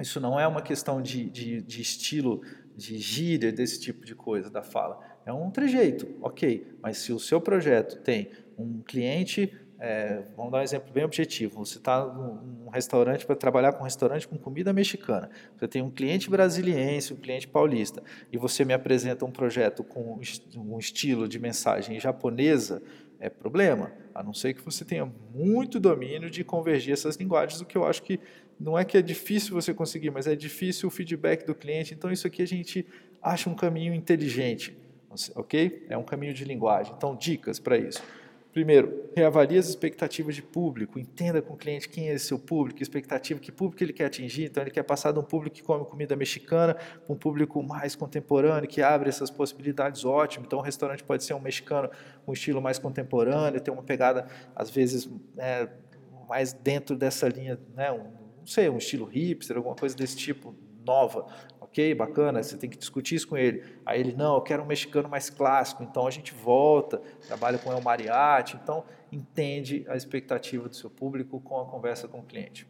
Isso 0.00 0.18
não 0.18 0.40
é 0.40 0.48
uma 0.48 0.62
questão 0.62 1.00
de, 1.00 1.30
de, 1.30 1.62
de 1.62 1.80
estilo 1.80 2.42
de 2.76 2.98
gíria, 2.98 3.52
desse 3.52 3.78
tipo 3.78 4.04
de 4.04 4.16
coisa 4.16 4.50
da 4.50 4.62
fala. 4.64 4.98
É 5.24 5.32
um 5.32 5.48
trejeito, 5.50 6.08
ok. 6.20 6.76
Mas 6.82 6.98
se 6.98 7.12
o 7.12 7.20
seu 7.20 7.40
projeto 7.40 8.00
tem 8.02 8.30
um 8.62 8.82
cliente, 8.82 9.52
é, 9.78 10.22
vamos 10.36 10.52
dar 10.52 10.58
um 10.58 10.62
exemplo 10.62 10.92
bem 10.92 11.04
objetivo. 11.04 11.64
Você 11.64 11.78
está 11.78 12.04
num 12.04 12.68
restaurante 12.68 13.24
para 13.24 13.34
trabalhar 13.34 13.72
com 13.72 13.80
um 13.80 13.84
restaurante 13.84 14.28
com 14.28 14.36
comida 14.36 14.72
mexicana. 14.72 15.30
Você 15.56 15.66
tem 15.66 15.82
um 15.82 15.90
cliente 15.90 16.28
brasiliense, 16.28 17.14
um 17.14 17.16
cliente 17.16 17.48
paulista, 17.48 18.02
e 18.30 18.36
você 18.36 18.64
me 18.64 18.74
apresenta 18.74 19.24
um 19.24 19.30
projeto 19.30 19.82
com 19.82 20.20
um 20.56 20.78
estilo 20.78 21.26
de 21.26 21.38
mensagem 21.38 21.98
japonesa, 21.98 22.82
é 23.18 23.30
problema. 23.30 23.92
A 24.14 24.22
não 24.22 24.34
ser 24.34 24.54
que 24.54 24.62
você 24.62 24.84
tenha 24.84 25.10
muito 25.34 25.80
domínio 25.80 26.30
de 26.30 26.44
convergir 26.44 26.92
essas 26.92 27.16
linguagens, 27.16 27.60
o 27.60 27.64
que 27.64 27.76
eu 27.76 27.84
acho 27.84 28.02
que 28.02 28.20
não 28.58 28.78
é 28.78 28.84
que 28.84 28.98
é 28.98 29.02
difícil 29.02 29.54
você 29.54 29.72
conseguir, 29.72 30.10
mas 30.10 30.26
é 30.26 30.36
difícil 30.36 30.88
o 30.88 30.90
feedback 30.90 31.46
do 31.46 31.54
cliente. 31.54 31.94
Então, 31.94 32.12
isso 32.12 32.26
aqui 32.26 32.42
a 32.42 32.46
gente 32.46 32.86
acha 33.22 33.48
um 33.48 33.54
caminho 33.54 33.94
inteligente, 33.94 34.76
ok? 35.34 35.86
É 35.88 35.96
um 35.96 36.02
caminho 36.02 36.34
de 36.34 36.44
linguagem. 36.44 36.92
Então, 36.94 37.16
dicas 37.16 37.58
para 37.58 37.78
isso. 37.78 38.02
Primeiro, 38.52 39.08
reavalie 39.14 39.58
as 39.58 39.68
expectativas 39.68 40.34
de 40.34 40.42
público, 40.42 40.98
entenda 40.98 41.40
com 41.40 41.54
o 41.54 41.56
cliente 41.56 41.88
quem 41.88 42.08
é 42.08 42.14
esse 42.14 42.26
seu 42.26 42.38
público, 42.38 42.82
expectativa, 42.82 43.38
que 43.38 43.52
público 43.52 43.84
ele 43.84 43.92
quer 43.92 44.06
atingir. 44.06 44.46
Então, 44.46 44.60
ele 44.60 44.72
quer 44.72 44.82
passar 44.82 45.12
de 45.12 45.20
um 45.20 45.22
público 45.22 45.54
que 45.54 45.62
come 45.62 45.84
comida 45.84 46.16
mexicana 46.16 46.74
para 46.74 47.14
um 47.14 47.16
público 47.16 47.62
mais 47.62 47.94
contemporâneo, 47.94 48.68
que 48.68 48.82
abre 48.82 49.08
essas 49.08 49.30
possibilidades, 49.30 50.04
ótimo. 50.04 50.46
Então, 50.46 50.58
o 50.58 50.62
restaurante 50.62 51.04
pode 51.04 51.22
ser 51.22 51.34
um 51.34 51.40
mexicano 51.40 51.88
com 52.24 52.32
um 52.32 52.34
estilo 52.34 52.60
mais 52.60 52.76
contemporâneo, 52.76 53.60
ter 53.60 53.70
uma 53.70 53.84
pegada, 53.84 54.26
às 54.56 54.68
vezes, 54.68 55.08
é, 55.38 55.68
mais 56.28 56.52
dentro 56.52 56.96
dessa 56.96 57.28
linha, 57.28 57.56
né, 57.76 57.92
um, 57.92 58.02
não 58.38 58.46
sei, 58.46 58.68
um 58.68 58.78
estilo 58.78 59.06
hipster, 59.06 59.56
alguma 59.56 59.76
coisa 59.76 59.96
desse 59.96 60.16
tipo, 60.16 60.56
nova. 60.84 61.26
Ok, 61.70 61.94
bacana, 61.94 62.42
você 62.42 62.56
tem 62.56 62.68
que 62.68 62.76
discutir 62.76 63.14
isso 63.14 63.28
com 63.28 63.36
ele. 63.36 63.62
Aí 63.86 64.00
ele, 64.00 64.12
não, 64.12 64.34
eu 64.34 64.40
quero 64.40 64.64
um 64.64 64.66
mexicano 64.66 65.08
mais 65.08 65.30
clássico. 65.30 65.84
Então 65.84 66.04
a 66.04 66.10
gente 66.10 66.34
volta, 66.34 67.00
trabalha 67.28 67.58
com 67.58 67.70
o 67.70 67.82
Mariachi. 67.82 68.58
Então 68.60 68.84
entende 69.12 69.84
a 69.88 69.96
expectativa 69.96 70.68
do 70.68 70.74
seu 70.74 70.90
público 70.90 71.40
com 71.40 71.60
a 71.60 71.64
conversa 71.64 72.08
com 72.08 72.18
o 72.18 72.24
cliente. 72.24 72.66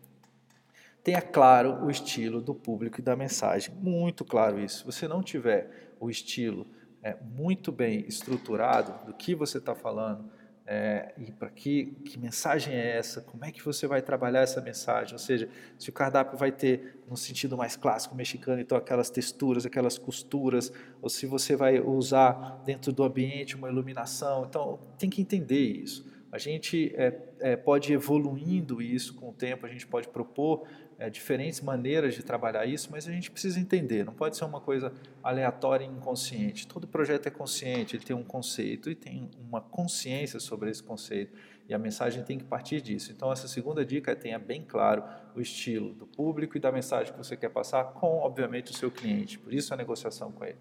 Tenha 1.02 1.22
claro 1.22 1.82
o 1.82 1.90
estilo 1.90 2.42
do 2.42 2.54
público 2.54 3.00
e 3.00 3.02
da 3.02 3.16
mensagem. 3.16 3.74
Muito 3.74 4.22
claro 4.22 4.60
isso. 4.60 4.80
Se 4.80 4.84
você 4.84 5.08
não 5.08 5.22
tiver 5.22 5.94
o 5.98 6.10
estilo 6.10 6.66
é, 7.02 7.16
muito 7.22 7.72
bem 7.72 8.04
estruturado 8.06 9.06
do 9.06 9.14
que 9.14 9.34
você 9.34 9.56
está 9.56 9.74
falando, 9.74 10.30
é, 10.72 11.12
e 11.18 11.32
para 11.32 11.50
que, 11.50 11.86
que 12.04 12.16
mensagem 12.16 12.72
é 12.72 12.96
essa? 12.96 13.20
Como 13.20 13.44
é 13.44 13.50
que 13.50 13.60
você 13.60 13.88
vai 13.88 14.00
trabalhar 14.00 14.42
essa 14.42 14.60
mensagem? 14.60 15.14
Ou 15.14 15.18
seja, 15.18 15.48
se 15.76 15.90
o 15.90 15.92
cardápio 15.92 16.38
vai 16.38 16.52
ter, 16.52 17.02
no 17.10 17.16
sentido 17.16 17.56
mais 17.56 17.74
clássico 17.74 18.14
mexicano, 18.14 18.60
então 18.60 18.78
aquelas 18.78 19.10
texturas, 19.10 19.66
aquelas 19.66 19.98
costuras, 19.98 20.72
ou 21.02 21.10
se 21.10 21.26
você 21.26 21.56
vai 21.56 21.80
usar 21.80 22.62
dentro 22.64 22.92
do 22.92 23.02
ambiente 23.02 23.56
uma 23.56 23.68
iluminação. 23.68 24.46
Então, 24.48 24.78
tem 24.96 25.10
que 25.10 25.20
entender 25.20 25.58
isso. 25.58 26.08
A 26.30 26.38
gente 26.38 26.94
é, 26.94 27.18
é, 27.40 27.56
pode 27.56 27.90
ir 27.90 27.96
evoluindo 27.96 28.80
isso 28.80 29.16
com 29.16 29.30
o 29.30 29.32
tempo, 29.32 29.66
a 29.66 29.68
gente 29.68 29.88
pode 29.88 30.06
propor 30.06 30.68
é, 31.00 31.08
diferentes 31.08 31.62
maneiras 31.62 32.14
de 32.14 32.22
trabalhar 32.22 32.66
isso, 32.66 32.90
mas 32.90 33.08
a 33.08 33.10
gente 33.10 33.30
precisa 33.30 33.58
entender, 33.58 34.04
não 34.04 34.12
pode 34.12 34.36
ser 34.36 34.44
uma 34.44 34.60
coisa 34.60 34.92
aleatória 35.22 35.82
e 35.82 35.88
inconsciente. 35.88 36.66
Todo 36.66 36.86
projeto 36.86 37.26
é 37.26 37.30
consciente, 37.30 37.96
ele 37.96 38.04
tem 38.04 38.14
um 38.14 38.22
conceito 38.22 38.90
e 38.90 38.94
tem 38.94 39.30
uma 39.40 39.62
consciência 39.62 40.38
sobre 40.38 40.68
esse 40.68 40.82
conceito, 40.82 41.32
e 41.66 41.72
a 41.72 41.78
mensagem 41.78 42.22
tem 42.22 42.36
que 42.36 42.44
partir 42.44 42.82
disso. 42.82 43.12
Então, 43.12 43.32
essa 43.32 43.48
segunda 43.48 43.82
dica 43.82 44.12
é 44.12 44.14
tenha 44.14 44.38
bem 44.38 44.62
claro 44.62 45.02
o 45.34 45.40
estilo 45.40 45.94
do 45.94 46.06
público 46.06 46.58
e 46.58 46.60
da 46.60 46.70
mensagem 46.70 47.10
que 47.10 47.18
você 47.18 47.34
quer 47.34 47.48
passar 47.48 47.82
com, 47.94 48.18
obviamente, 48.18 48.70
o 48.70 48.74
seu 48.74 48.90
cliente, 48.90 49.38
por 49.38 49.54
isso 49.54 49.72
a 49.72 49.78
negociação 49.78 50.30
com 50.30 50.44
ele. 50.44 50.58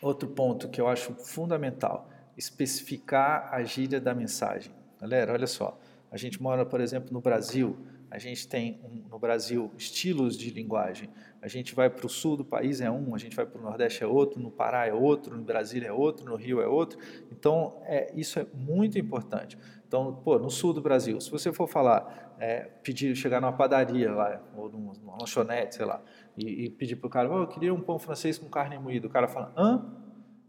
Outro 0.00 0.30
ponto 0.30 0.66
que 0.66 0.80
eu 0.80 0.88
acho 0.88 1.12
fundamental, 1.12 2.08
especificar 2.38 3.50
a 3.52 3.62
gíria 3.62 4.00
da 4.00 4.14
mensagem. 4.14 4.72
Galera, 4.98 5.34
olha 5.34 5.46
só, 5.46 5.78
a 6.10 6.16
gente 6.16 6.40
mora, 6.40 6.64
por 6.64 6.80
exemplo, 6.80 7.12
no 7.12 7.20
Brasil, 7.20 7.76
a 8.10 8.18
gente 8.18 8.48
tem 8.48 8.80
um, 8.82 9.08
no 9.08 9.18
Brasil 9.18 9.70
estilos 9.76 10.36
de 10.36 10.50
linguagem. 10.50 11.10
A 11.42 11.48
gente 11.48 11.74
vai 11.74 11.90
para 11.90 12.06
o 12.06 12.08
sul 12.08 12.36
do 12.36 12.44
país 12.44 12.80
é 12.80 12.90
um, 12.90 13.14
a 13.14 13.18
gente 13.18 13.36
vai 13.36 13.46
para 13.46 13.60
o 13.60 13.62
Nordeste 13.62 14.02
é 14.02 14.06
outro, 14.06 14.40
no 14.40 14.50
Pará 14.50 14.86
é 14.86 14.92
outro, 14.92 15.36
no 15.36 15.42
Brasília 15.42 15.88
é 15.88 15.92
outro, 15.92 16.24
no 16.24 16.34
Rio 16.34 16.60
é 16.60 16.66
outro. 16.66 16.98
Então, 17.30 17.80
é, 17.84 18.10
isso 18.14 18.38
é 18.38 18.46
muito 18.54 18.98
importante. 18.98 19.58
Então, 19.86 20.20
pô, 20.24 20.38
no 20.38 20.50
sul 20.50 20.72
do 20.72 20.80
Brasil, 20.80 21.20
se 21.20 21.30
você 21.30 21.52
for 21.52 21.68
falar, 21.68 22.34
é, 22.38 22.68
pedir, 22.82 23.14
chegar 23.14 23.40
numa 23.40 23.52
padaria 23.52 24.12
lá, 24.12 24.42
ou 24.56 24.70
numa, 24.70 24.92
numa 24.94 25.16
lanchonete, 25.18 25.76
sei 25.76 25.86
lá, 25.86 26.02
e, 26.36 26.64
e 26.64 26.70
pedir 26.70 26.96
para 26.96 27.06
o 27.06 27.10
cara, 27.10 27.30
oh, 27.30 27.42
eu 27.42 27.46
queria 27.46 27.72
um 27.72 27.80
pão 27.80 27.98
francês 27.98 28.38
com 28.38 28.48
carne 28.48 28.78
moída. 28.78 29.06
O 29.06 29.10
cara 29.10 29.28
fala, 29.28 29.52
hã? 29.56 29.84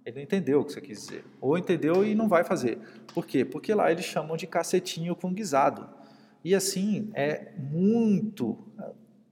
Ele 0.05 0.15
não 0.15 0.23
entendeu 0.23 0.61
o 0.61 0.65
que 0.65 0.73
você 0.73 0.81
quis 0.81 1.01
dizer. 1.01 1.25
Ou 1.39 1.57
entendeu 1.57 2.05
e 2.05 2.15
não 2.15 2.27
vai 2.27 2.43
fazer. 2.43 2.79
Por 3.13 3.25
quê? 3.25 3.45
Porque 3.45 3.73
lá 3.73 3.91
eles 3.91 4.05
chamam 4.05 4.35
de 4.35 4.47
cacetinho 4.47 5.15
com 5.15 5.31
guisado. 5.31 5.87
E 6.43 6.55
assim, 6.55 7.09
é 7.13 7.51
muito 7.57 8.57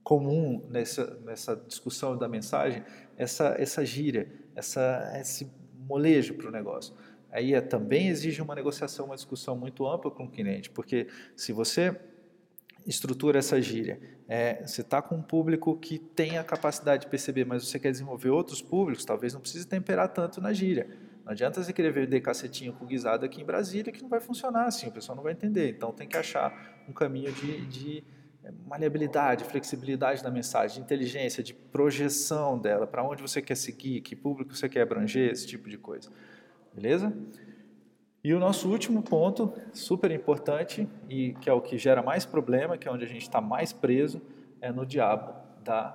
comum 0.02 0.62
nessa, 0.70 1.18
nessa 1.24 1.54
discussão 1.54 2.16
da 2.16 2.26
mensagem 2.26 2.82
essa, 3.16 3.54
essa 3.58 3.84
gíria, 3.84 4.26
essa, 4.54 5.12
esse 5.20 5.50
molejo 5.86 6.34
para 6.34 6.48
o 6.48 6.50
negócio. 6.50 6.94
Aí 7.30 7.52
é, 7.52 7.60
também 7.60 8.08
exige 8.08 8.40
uma 8.40 8.54
negociação, 8.54 9.06
uma 9.06 9.16
discussão 9.16 9.54
muito 9.54 9.86
ampla 9.86 10.10
com 10.10 10.24
o 10.24 10.30
cliente, 10.30 10.70
porque 10.70 11.08
se 11.36 11.52
você 11.52 11.94
estrutura 12.86 13.38
essa 13.38 13.60
gíria, 13.60 14.00
é, 14.26 14.66
você 14.66 14.80
está 14.80 15.02
com 15.02 15.16
um 15.16 15.22
público 15.22 15.76
que 15.76 15.98
tem 15.98 16.38
a 16.38 16.44
capacidade 16.44 17.02
de 17.02 17.10
perceber, 17.10 17.44
mas 17.44 17.68
você 17.68 17.78
quer 17.78 17.90
desenvolver 17.90 18.30
outros 18.30 18.62
públicos, 18.62 19.04
talvez 19.04 19.34
não 19.34 19.42
precise 19.42 19.66
temperar 19.66 20.08
tanto 20.08 20.40
na 20.40 20.54
gíria. 20.54 20.88
Não 21.28 21.32
adianta 21.32 21.62
você 21.62 21.74
querer 21.74 21.92
vender 21.92 22.22
cacetinho 22.22 22.72
com 22.72 22.86
guisado 22.86 23.22
aqui 23.22 23.42
em 23.42 23.44
Brasília 23.44 23.92
que 23.92 24.00
não 24.00 24.08
vai 24.08 24.18
funcionar 24.18 24.64
assim, 24.64 24.88
o 24.88 24.90
pessoal 24.90 25.14
não 25.14 25.22
vai 25.22 25.34
entender. 25.34 25.68
Então 25.68 25.92
tem 25.92 26.08
que 26.08 26.16
achar 26.16 26.80
um 26.88 26.92
caminho 26.94 27.30
de, 27.30 27.66
de 27.66 28.04
é, 28.42 28.50
maleabilidade, 28.66 29.44
flexibilidade 29.44 30.22
da 30.22 30.30
mensagem, 30.30 30.78
de 30.78 30.84
inteligência, 30.84 31.42
de 31.42 31.52
projeção 31.52 32.58
dela, 32.58 32.86
para 32.86 33.04
onde 33.04 33.20
você 33.20 33.42
quer 33.42 33.56
seguir, 33.56 34.00
que 34.00 34.16
público 34.16 34.56
você 34.56 34.70
quer 34.70 34.80
abranger, 34.80 35.30
esse 35.30 35.46
tipo 35.46 35.68
de 35.68 35.76
coisa. 35.76 36.10
Beleza? 36.74 37.12
E 38.24 38.32
o 38.32 38.38
nosso 38.38 38.66
último 38.70 39.02
ponto, 39.02 39.52
super 39.70 40.10
importante, 40.10 40.88
e 41.10 41.34
que 41.42 41.50
é 41.50 41.52
o 41.52 41.60
que 41.60 41.76
gera 41.76 42.02
mais 42.02 42.24
problema, 42.24 42.78
que 42.78 42.88
é 42.88 42.90
onde 42.90 43.04
a 43.04 43.08
gente 43.08 43.20
está 43.20 43.38
mais 43.38 43.70
preso, 43.70 44.22
é 44.62 44.72
no 44.72 44.86
diabo 44.86 45.34
da 45.62 45.94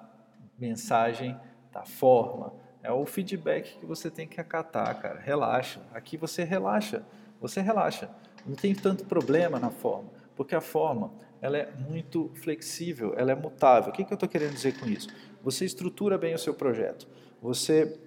mensagem, 0.60 1.36
da 1.72 1.84
forma, 1.84 2.54
é 2.84 2.92
o 2.92 3.06
feedback 3.06 3.80
que 3.80 3.86
você 3.86 4.12
tem 4.12 4.28
que 4.28 4.40
acatar, 4.40 5.02
cara. 5.02 5.20
Relaxa. 5.20 5.82
Aqui 5.94 6.18
você 6.18 6.44
relaxa. 6.44 7.04
Você 7.40 7.62
relaxa. 7.62 8.10
Não 8.46 8.56
tem 8.56 8.76
tanto 8.76 9.06
problema 9.06 9.58
na 9.58 9.70
forma, 9.70 10.12
porque 10.36 10.54
a 10.54 10.62
forma 10.62 11.14
ela 11.42 11.58
é 11.58 11.72
muito 11.90 12.30
flexível, 12.36 13.14
ela 13.18 13.32
é 13.32 13.36
mutável. 13.36 13.92
O 13.92 13.94
que, 13.94 14.04
que 14.04 14.14
eu 14.14 14.16
estou 14.16 14.30
querendo 14.30 14.54
dizer 14.54 14.78
com 14.80 14.86
isso? 14.86 15.08
Você 15.42 15.66
estrutura 15.66 16.18
bem 16.18 16.34
o 16.34 16.40
seu 16.40 16.54
projeto. 16.54 17.08
Você 17.42 18.00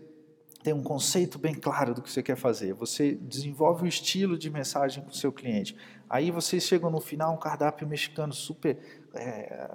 tem 0.62 0.72
um 0.72 0.82
conceito 0.82 1.38
bem 1.38 1.54
claro 1.54 1.94
do 1.94 2.02
que 2.02 2.10
você 2.10 2.22
quer 2.22 2.36
fazer. 2.36 2.72
Você 2.74 3.14
desenvolve 3.14 3.84
o 3.84 3.86
estilo 3.86 4.38
de 4.38 4.50
mensagem 4.50 5.02
com 5.02 5.10
o 5.10 5.14
seu 5.14 5.32
cliente. 5.32 5.76
Aí 6.08 6.30
vocês 6.30 6.64
chegam 6.64 6.90
no 6.90 7.00
final 7.00 7.34
um 7.34 7.38
cardápio 7.38 7.86
mexicano 7.86 8.32
super 8.32 8.78
é, 9.14 9.70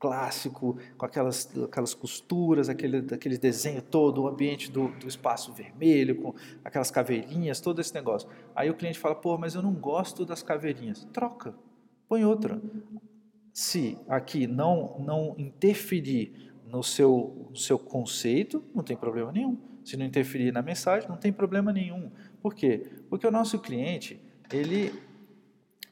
clássico, 0.00 0.78
com 0.96 1.04
aquelas, 1.04 1.48
aquelas 1.62 1.92
costuras, 1.92 2.70
aquele, 2.70 3.04
aquele 3.14 3.36
desenho 3.36 3.82
todo, 3.82 4.22
o 4.22 4.26
ambiente 4.28 4.72
do, 4.72 4.88
do 4.88 5.06
espaço 5.06 5.52
vermelho, 5.52 6.16
com 6.16 6.34
aquelas 6.64 6.90
caveirinhas, 6.90 7.60
todo 7.60 7.80
esse 7.80 7.94
negócio. 7.94 8.26
Aí 8.56 8.70
o 8.70 8.74
cliente 8.74 8.98
fala, 8.98 9.14
pô, 9.14 9.36
mas 9.36 9.54
eu 9.54 9.60
não 9.62 9.74
gosto 9.74 10.24
das 10.24 10.42
caveirinhas. 10.42 11.06
Troca, 11.12 11.54
põe 12.08 12.24
outra. 12.24 12.60
Se 13.52 13.98
aqui 14.08 14.46
não, 14.46 14.96
não 14.98 15.34
interferir 15.36 16.50
no 16.66 16.82
seu, 16.82 17.48
no 17.50 17.56
seu 17.56 17.78
conceito, 17.78 18.64
não 18.74 18.82
tem 18.82 18.96
problema 18.96 19.30
nenhum. 19.30 19.58
Se 19.84 19.96
não 19.98 20.06
interferir 20.06 20.50
na 20.50 20.62
mensagem, 20.62 21.08
não 21.08 21.16
tem 21.16 21.32
problema 21.32 21.72
nenhum. 21.72 22.10
Por 22.40 22.54
quê? 22.54 22.86
Porque 23.10 23.26
o 23.26 23.30
nosso 23.30 23.58
cliente, 23.58 24.18
ele, 24.50 24.94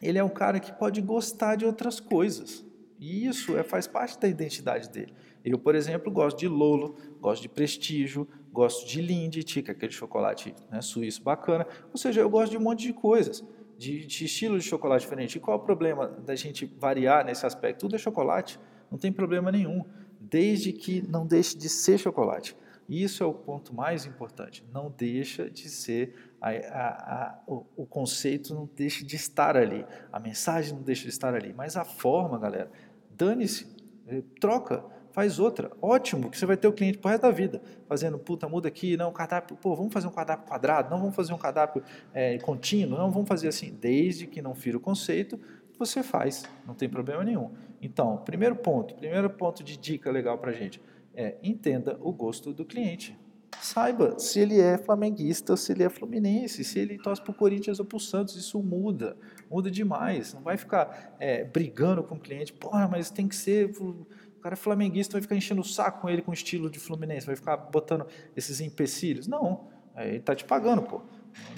ele 0.00 0.19
é 0.19 0.25
um 0.25 0.31
cara 0.31 0.59
que 0.61 0.73
pode 0.73 1.03
gostar 1.03 1.57
de 1.57 1.67
outras 1.67 2.00
coisas. 2.00 2.65
E 2.99 3.26
isso 3.26 3.57
é, 3.57 3.62
faz 3.62 3.87
parte 3.87 4.19
da 4.19 4.26
identidade 4.26 4.88
dele. 4.90 5.12
Eu, 5.45 5.59
por 5.59 5.75
exemplo, 5.75 6.11
gosto 6.11 6.38
de 6.38 6.49
Lolo, 6.49 6.97
gosto 7.21 7.43
de 7.43 7.49
Prestígio, 7.49 8.28
gosto 8.52 8.87
de 8.87 9.00
Lindt, 9.00 9.45
que 9.45 9.71
é 9.71 9.73
aquele 9.73 9.93
chocolate 9.93 10.55
né, 10.71 10.81
suíço 10.83 11.23
bacana. 11.23 11.67
Ou 11.93 11.97
seja, 11.97 12.21
eu 12.21 12.28
gosto 12.28 12.50
de 12.50 12.59
um 12.59 12.61
monte 12.61 12.83
de 12.83 12.93
coisas, 12.93 13.45
de, 13.76 14.05
de 14.05 14.25
estilo 14.25 14.59
de 14.59 14.64
chocolate 14.64 15.02
diferente. 15.02 15.37
E 15.37 15.40
qual 15.40 15.59
é 15.59 15.61
o 15.61 15.64
problema 15.64 16.09
da 16.09 16.35
gente 16.35 16.67
variar 16.67 17.25
nesse 17.25 17.47
aspecto? 17.47 17.81
Tudo 17.81 17.95
é 17.95 17.99
chocolate, 17.99 18.59
não 18.90 18.99
tem 18.99 19.12
problema 19.12 19.52
nenhum, 19.52 19.85
desde 20.21 20.73
que 20.73 21.02
não 21.09 21.26
deixe 21.26 21.57
de 21.57 21.69
ser 21.69 21.99
chocolate. 21.99 22.57
Isso 22.88 23.23
é 23.23 23.26
o 23.26 23.35
ponto 23.35 23.75
mais 23.75 24.07
importante. 24.07 24.64
Não 24.73 24.90
deixa 24.90 25.50
de 25.50 25.69
ser 25.69 26.14
a, 26.40 26.50
a, 26.50 27.14
a, 27.14 27.38
o, 27.47 27.67
o, 27.76 27.87
conceito 27.87 28.55
não 28.55 28.69
deixa 28.75 29.05
de 29.05 29.17
estar 29.17 29.57
ali, 29.57 29.85
a 30.12 30.19
mensagem 30.21 30.73
não 30.73 30.83
deixa 30.83 31.02
de 31.02 31.11
estar 31.11 31.35
ali, 31.35 31.52
mas 31.52 31.76
a 31.76 31.85
forma, 31.85 32.38
galera, 32.38 32.71
dane-se, 33.19 33.67
eh, 34.07 34.23
troca, 34.41 34.85
faz 35.11 35.41
outra. 35.41 35.73
Ótimo, 35.83 36.31
que 36.31 36.39
você 36.39 36.47
vai 36.47 36.57
ter 36.57 36.69
o 36.69 36.73
cliente 36.73 36.99
por 36.99 37.09
resto 37.09 37.23
da 37.23 37.31
vida, 37.31 37.61
fazendo, 37.89 38.19
puta, 38.19 38.49
muda 38.49 38.69
aqui, 38.69 38.97
não, 38.97 39.13
cardápio, 39.13 39.57
pô, 39.57 39.75
vamos 39.75 39.93
fazer 39.93 40.07
um 40.07 40.13
cardápio 40.13 40.47
quadrado, 40.47 40.91
não 40.91 41.01
vamos 41.01 41.17
fazer 41.17 41.33
um 41.33 41.39
cardápio 41.39 41.83
é, 42.15 42.39
contínuo, 42.39 42.97
não 42.97 43.11
vamos 43.11 43.29
fazer 43.29 43.49
assim, 43.49 43.77
desde 43.81 44.29
que 44.29 44.41
não 44.41 44.55
fira 44.55 44.77
o 44.77 44.81
conceito, 44.81 45.39
você 45.77 46.03
faz, 46.03 46.45
não 46.65 46.75
tem 46.75 46.89
problema 46.89 47.25
nenhum. 47.25 47.51
Então, 47.83 48.19
primeiro 48.19 48.55
ponto, 48.57 48.95
primeiro 48.95 49.29
ponto 49.31 49.63
de 49.63 49.77
dica 49.77 50.11
legal 50.11 50.39
para 50.39 50.53
gente, 50.53 50.81
é 51.15 51.37
entenda 51.43 51.99
o 52.01 52.13
gosto 52.13 52.53
do 52.53 52.65
cliente. 52.65 53.19
Saiba 53.61 54.19
se 54.19 54.38
ele 54.38 54.61
é 54.61 54.78
flamenguista 54.78 55.57
se 55.57 55.73
ele 55.73 55.83
é 55.83 55.88
fluminense, 55.88 56.62
se 56.62 56.78
ele 56.78 56.99
torce 56.99 57.21
para 57.21 57.33
o 57.33 57.35
Corinthians 57.35 57.78
ou 57.81 57.85
para 57.85 57.97
o 57.97 58.00
Santos, 58.00 58.37
isso 58.37 58.62
muda, 58.62 59.17
muda 59.50 59.71
demais. 59.71 60.35
Não 60.35 60.43
vai 60.43 60.57
ficar 60.57 61.17
é, 61.19 61.45
brigando 61.45 62.02
com 62.02 62.14
o 62.14 62.21
cliente, 62.21 62.52
porra, 62.52 62.87
mas 62.87 63.11
tem 63.11 63.26
que 63.26 63.35
ser. 63.35 63.71
O 63.81 64.40
cara 64.40 64.55
é 64.55 64.57
flamenguista, 64.57 65.12
vai 65.12 65.23
ficar 65.23 65.35
enchendo 65.35 65.61
o 65.61 65.64
saco 65.64 66.02
com 66.02 66.09
ele 66.09 66.23
com 66.23 66.31
o 66.31 66.35
estilo 66.35 66.71
de 66.71 66.78
Fluminense, 66.78 67.26
vai 67.26 67.35
ficar 67.35 67.57
botando 67.57 68.07
esses 68.37 68.61
empecilhos. 68.61 69.26
Não, 69.26 69.69
é, 69.97 70.09
ele 70.09 70.19
está 70.19 70.35
te 70.35 70.45
pagando, 70.45 70.83
pô. 70.83 71.02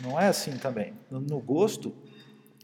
Não 0.02 0.18
é 0.18 0.28
assim 0.28 0.56
também. 0.56 0.94
No, 1.10 1.40
gosto, 1.40 1.94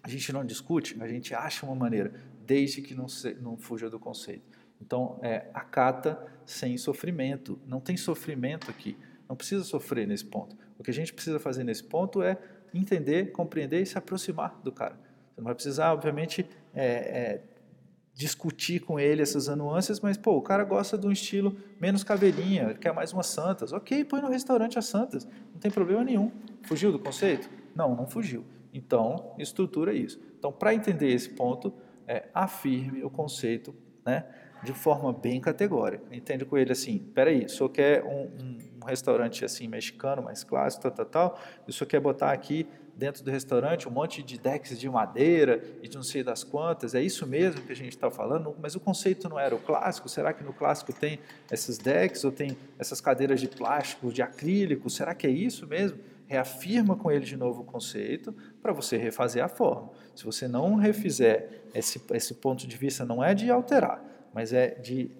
a 0.02 0.08
gente 0.08 0.32
não 0.32 0.44
discute, 0.44 0.96
a 1.00 1.08
gente 1.08 1.34
acha 1.34 1.66
uma 1.66 1.74
maneira, 1.74 2.14
desde 2.46 2.80
que 2.80 2.94
não, 2.94 3.08
se, 3.08 3.34
não 3.34 3.56
fuja 3.56 3.90
do 3.90 3.98
conceito. 3.98 4.42
Então, 4.80 5.18
é, 5.22 5.46
acata 5.54 6.18
sem 6.44 6.76
sofrimento. 6.76 7.58
Não 7.66 7.80
tem 7.80 7.96
sofrimento 7.96 8.70
aqui. 8.70 8.96
Não 9.28 9.36
precisa 9.36 9.64
sofrer 9.64 10.06
nesse 10.06 10.24
ponto. 10.24 10.56
O 10.78 10.82
que 10.82 10.90
a 10.90 10.94
gente 10.94 11.12
precisa 11.12 11.38
fazer 11.38 11.64
nesse 11.64 11.84
ponto 11.84 12.22
é 12.22 12.38
entender, 12.72 13.32
compreender 13.32 13.82
e 13.82 13.86
se 13.86 13.96
aproximar 13.96 14.60
do 14.62 14.70
cara. 14.70 14.94
Você 15.34 15.40
não 15.40 15.44
vai 15.44 15.54
precisar, 15.54 15.92
obviamente, 15.92 16.46
é, 16.74 16.84
é, 16.84 17.42
discutir 18.14 18.80
com 18.80 18.98
ele 18.98 19.20
essas 19.22 19.48
nuances, 19.48 20.00
mas 20.00 20.16
pô, 20.16 20.36
o 20.36 20.42
cara 20.42 20.64
gosta 20.64 20.96
de 20.96 21.06
um 21.06 21.12
estilo 21.12 21.56
menos 21.80 22.02
caveirinha, 22.02 22.74
quer 22.74 22.92
mais 22.92 23.12
umas 23.12 23.26
santas. 23.26 23.72
Ok, 23.72 24.04
põe 24.04 24.20
no 24.20 24.28
restaurante 24.28 24.78
as 24.78 24.86
santas, 24.86 25.26
não 25.52 25.60
tem 25.60 25.70
problema 25.70 26.02
nenhum. 26.02 26.30
Fugiu 26.62 26.90
do 26.90 26.98
conceito? 26.98 27.50
Não, 27.74 27.94
não 27.94 28.06
fugiu. 28.06 28.44
Então, 28.72 29.34
estrutura 29.38 29.92
isso. 29.92 30.20
Então, 30.38 30.52
para 30.52 30.74
entender 30.74 31.12
esse 31.12 31.30
ponto, 31.30 31.72
é, 32.06 32.28
afirme 32.32 33.02
o 33.02 33.10
conceito 33.10 33.74
né, 34.04 34.24
de 34.66 34.72
forma 34.72 35.12
bem 35.12 35.40
categórica. 35.40 36.04
Entende 36.14 36.44
com 36.44 36.58
ele 36.58 36.72
assim, 36.72 36.98
peraí, 36.98 37.44
o 37.44 37.48
senhor 37.48 37.68
quer 37.70 38.04
um, 38.04 38.24
um, 38.24 38.58
um 38.82 38.84
restaurante 38.84 39.44
assim 39.44 39.68
mexicano, 39.68 40.22
mais 40.22 40.42
clássico, 40.42 40.82
tal, 40.82 40.92
tal, 40.92 41.06
tal, 41.06 41.40
e 41.66 41.70
o 41.70 41.72
senhor 41.72 41.88
quer 41.88 42.00
botar 42.00 42.32
aqui 42.32 42.66
dentro 42.96 43.22
do 43.22 43.30
restaurante 43.30 43.86
um 43.86 43.90
monte 43.90 44.22
de 44.22 44.38
decks 44.38 44.78
de 44.78 44.88
madeira 44.88 45.62
e 45.82 45.88
de 45.88 45.96
não 45.96 46.02
sei 46.02 46.22
das 46.22 46.42
quantas, 46.42 46.94
é 46.94 47.02
isso 47.02 47.26
mesmo 47.26 47.60
que 47.60 47.70
a 47.70 47.76
gente 47.76 47.90
está 47.90 48.10
falando, 48.10 48.56
mas 48.60 48.74
o 48.74 48.80
conceito 48.80 49.28
não 49.28 49.38
era 49.38 49.54
o 49.54 49.58
clássico, 49.58 50.08
será 50.08 50.32
que 50.32 50.42
no 50.42 50.52
clássico 50.52 50.92
tem 50.92 51.20
esses 51.52 51.76
decks 51.76 52.24
ou 52.24 52.32
tem 52.32 52.56
essas 52.78 53.00
cadeiras 53.00 53.40
de 53.40 53.48
plástico, 53.48 54.10
de 54.10 54.22
acrílico, 54.22 54.88
será 54.88 55.14
que 55.14 55.26
é 55.26 55.30
isso 55.30 55.66
mesmo? 55.66 55.98
Reafirma 56.26 56.96
com 56.96 57.10
ele 57.10 57.24
de 57.24 57.36
novo 57.36 57.62
o 57.62 57.64
conceito 57.64 58.34
para 58.60 58.72
você 58.72 58.96
refazer 58.96 59.44
a 59.44 59.48
forma. 59.48 59.90
Se 60.14 60.24
você 60.24 60.48
não 60.48 60.74
refizer, 60.74 61.62
esse, 61.74 62.02
esse 62.12 62.34
ponto 62.34 62.66
de 62.66 62.76
vista 62.76 63.04
não 63.04 63.22
é 63.22 63.34
de 63.34 63.50
alterar, 63.50 64.02
mas 64.36 64.52
é 64.52 64.74
de 64.74 65.10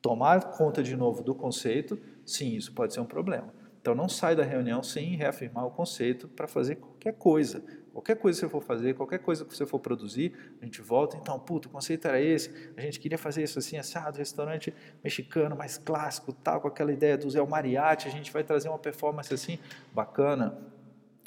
tomar 0.00 0.52
conta 0.52 0.80
de 0.80 0.94
novo 0.94 1.20
do 1.20 1.34
conceito, 1.34 1.98
sim, 2.24 2.54
isso 2.54 2.72
pode 2.72 2.94
ser 2.94 3.00
um 3.00 3.04
problema. 3.04 3.52
Então 3.80 3.92
não 3.92 4.08
sai 4.08 4.36
da 4.36 4.44
reunião 4.44 4.84
sem 4.84 5.16
reafirmar 5.16 5.66
o 5.66 5.70
conceito 5.72 6.28
para 6.28 6.46
fazer 6.46 6.76
qualquer 6.76 7.14
coisa. 7.14 7.64
Qualquer 7.92 8.14
coisa 8.14 8.38
que 8.38 8.46
você 8.46 8.48
for 8.48 8.62
fazer, 8.62 8.94
qualquer 8.94 9.18
coisa 9.18 9.44
que 9.44 9.52
você 9.52 9.66
for 9.66 9.80
produzir, 9.80 10.32
a 10.62 10.64
gente 10.64 10.80
volta, 10.80 11.16
então, 11.16 11.36
puto, 11.40 11.66
o 11.66 11.72
conceito 11.72 12.06
era 12.06 12.20
esse, 12.20 12.70
a 12.76 12.80
gente 12.80 13.00
queria 13.00 13.18
fazer 13.18 13.42
isso 13.42 13.58
assim, 13.58 13.78
assado, 13.78 14.18
restaurante 14.18 14.72
mexicano 15.02 15.56
mais 15.56 15.76
clássico, 15.76 16.32
tal, 16.32 16.60
com 16.60 16.68
aquela 16.68 16.92
ideia 16.92 17.18
do 17.18 17.28
Zé 17.28 17.44
Mariachi, 17.44 18.06
a 18.06 18.12
gente 18.12 18.30
vai 18.30 18.44
trazer 18.44 18.68
uma 18.68 18.78
performance 18.78 19.34
assim, 19.34 19.58
bacana. 19.92 20.56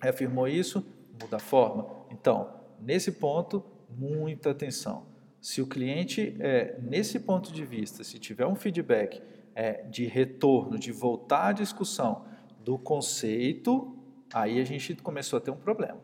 Reafirmou 0.02 0.48
isso, 0.48 0.86
muda 1.22 1.36
a 1.36 1.40
forma. 1.40 1.86
Então, 2.10 2.50
nesse 2.80 3.12
ponto, 3.12 3.62
muita 3.90 4.52
atenção. 4.52 5.19
Se 5.42 5.62
o 5.62 5.68
cliente, 5.68 6.36
é, 6.40 6.78
nesse 6.82 7.20
ponto 7.20 7.52
de 7.52 7.66
vista, 7.66 8.04
se 8.04 8.20
tiver 8.20 8.46
um 8.46 8.56
feedback 8.56 9.22
é, 9.56 9.84
de 9.84 10.06
retorno, 10.06 10.78
de 10.78 10.92
voltar 10.92 11.48
à 11.48 11.52
discussão, 11.52 12.26
do 12.64 12.78
conceito, 12.78 13.96
aí 14.34 14.60
a 14.60 14.66
gente 14.66 14.96
começou 14.96 15.38
a 15.38 15.42
ter 15.42 15.52
um 15.52 15.58
problema. 15.58 15.98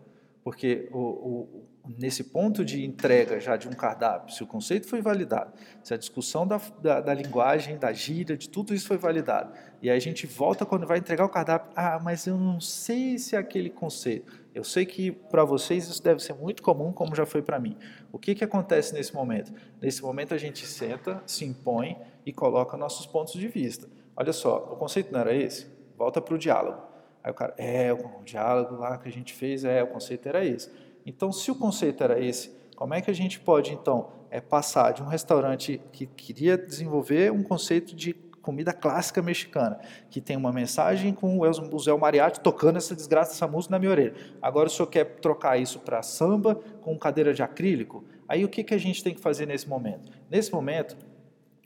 Porque 0.43 0.89
o, 0.91 0.99
o, 0.99 1.65
nesse 1.97 2.23
ponto 2.23 2.63
de 2.63 2.83
entrega 2.83 3.39
já 3.39 3.57
de 3.57 3.67
um 3.67 3.71
cardápio, 3.71 4.33
se 4.33 4.43
o 4.43 4.47
conceito 4.47 4.87
foi 4.87 5.01
validado, 5.01 5.53
se 5.83 5.93
a 5.93 5.97
discussão 5.97 6.47
da, 6.47 6.61
da, 6.81 7.01
da, 7.01 7.13
linguagem, 7.13 7.77
da 7.77 7.91
gíria, 7.91 8.37
de 8.37 8.49
tudo 8.49 8.73
isso 8.73 8.87
foi 8.87 8.97
validado, 8.97 9.53
e 9.81 9.89
aí 9.89 9.97
a 9.97 10.01
gente 10.01 10.25
volta 10.25 10.65
quando 10.65 10.87
vai 10.87 10.99
entregar 10.99 11.25
o 11.25 11.29
cardápio, 11.29 11.71
ah, 11.75 11.99
mas 12.01 12.25
eu 12.27 12.37
não 12.37 12.59
sei 12.59 13.17
se 13.17 13.35
é 13.35 13.39
aquele 13.39 13.69
conceito. 13.69 14.44
Eu 14.55 14.63
sei 14.63 14.85
que 14.85 15.11
para 15.11 15.43
vocês 15.43 15.87
isso 15.87 16.01
deve 16.01 16.23
ser 16.23 16.33
muito 16.33 16.63
comum, 16.63 16.91
como 16.91 17.13
já 17.13 17.25
foi 17.25 17.43
para 17.43 17.59
mim. 17.59 17.77
O 18.11 18.17
que, 18.17 18.33
que 18.33 18.43
acontece 18.43 18.93
nesse 18.93 19.13
momento? 19.13 19.53
Nesse 19.81 20.01
momento 20.01 20.33
a 20.33 20.37
gente 20.37 20.65
senta, 20.65 21.21
se 21.27 21.45
impõe 21.45 21.97
e 22.25 22.33
coloca 22.33 22.75
nossos 22.75 23.05
pontos 23.05 23.33
de 23.33 23.47
vista. 23.47 23.87
Olha 24.15 24.33
só, 24.33 24.57
o 24.71 24.77
conceito 24.77 25.11
não 25.11 25.19
era 25.19 25.35
esse? 25.35 25.75
volta 25.97 26.21
para 26.21 26.35
o 26.35 26.37
diálogo. 26.37 26.81
Aí 27.23 27.31
o 27.31 27.33
cara, 27.33 27.53
é, 27.57 27.91
o 27.91 28.23
diálogo 28.23 28.75
lá 28.75 28.97
que 28.97 29.07
a 29.07 29.11
gente 29.11 29.33
fez, 29.33 29.63
é, 29.63 29.81
o 29.83 29.87
conceito 29.87 30.27
era 30.27 30.45
esse. 30.45 30.71
Então, 31.05 31.31
se 31.31 31.49
o 31.49 31.55
conceito 31.55 32.03
era 32.03 32.19
esse, 32.19 32.55
como 32.75 32.93
é 32.93 33.01
que 33.01 33.09
a 33.09 33.13
gente 33.13 33.39
pode, 33.39 33.73
então, 33.73 34.09
é, 34.29 34.41
passar 34.41 34.91
de 34.91 35.01
um 35.01 35.07
restaurante 35.07 35.81
que 35.91 36.05
queria 36.05 36.57
desenvolver 36.57 37.31
um 37.31 37.43
conceito 37.43 37.95
de 37.95 38.13
comida 38.45 38.71
clássica 38.71 39.23
mexicana, 39.23 39.79
que 40.07 40.21
tem 40.21 40.37
uma 40.37 40.53
mensagem 40.53 41.11
com 41.15 41.39
o 41.39 41.79
Zé 41.79 41.97
Mariachi 41.97 42.39
tocando 42.39 42.77
essa 42.77 42.95
desgraça, 42.95 43.31
essa 43.31 43.47
música 43.47 43.71
na 43.71 43.79
minha 43.79 43.89
orelha. 43.89 44.13
Agora 44.39 44.67
o 44.67 44.69
senhor 44.69 44.85
quer 44.85 45.03
trocar 45.19 45.59
isso 45.59 45.79
para 45.79 46.03
samba 46.03 46.53
com 46.81 46.95
cadeira 46.95 47.33
de 47.33 47.41
acrílico? 47.41 48.05
Aí 48.29 48.45
o 48.45 48.47
que, 48.47 48.63
que 48.63 48.75
a 48.75 48.77
gente 48.77 49.03
tem 49.03 49.15
que 49.15 49.19
fazer 49.19 49.47
nesse 49.47 49.67
momento? 49.67 50.11
Nesse 50.29 50.53
momento, 50.53 50.95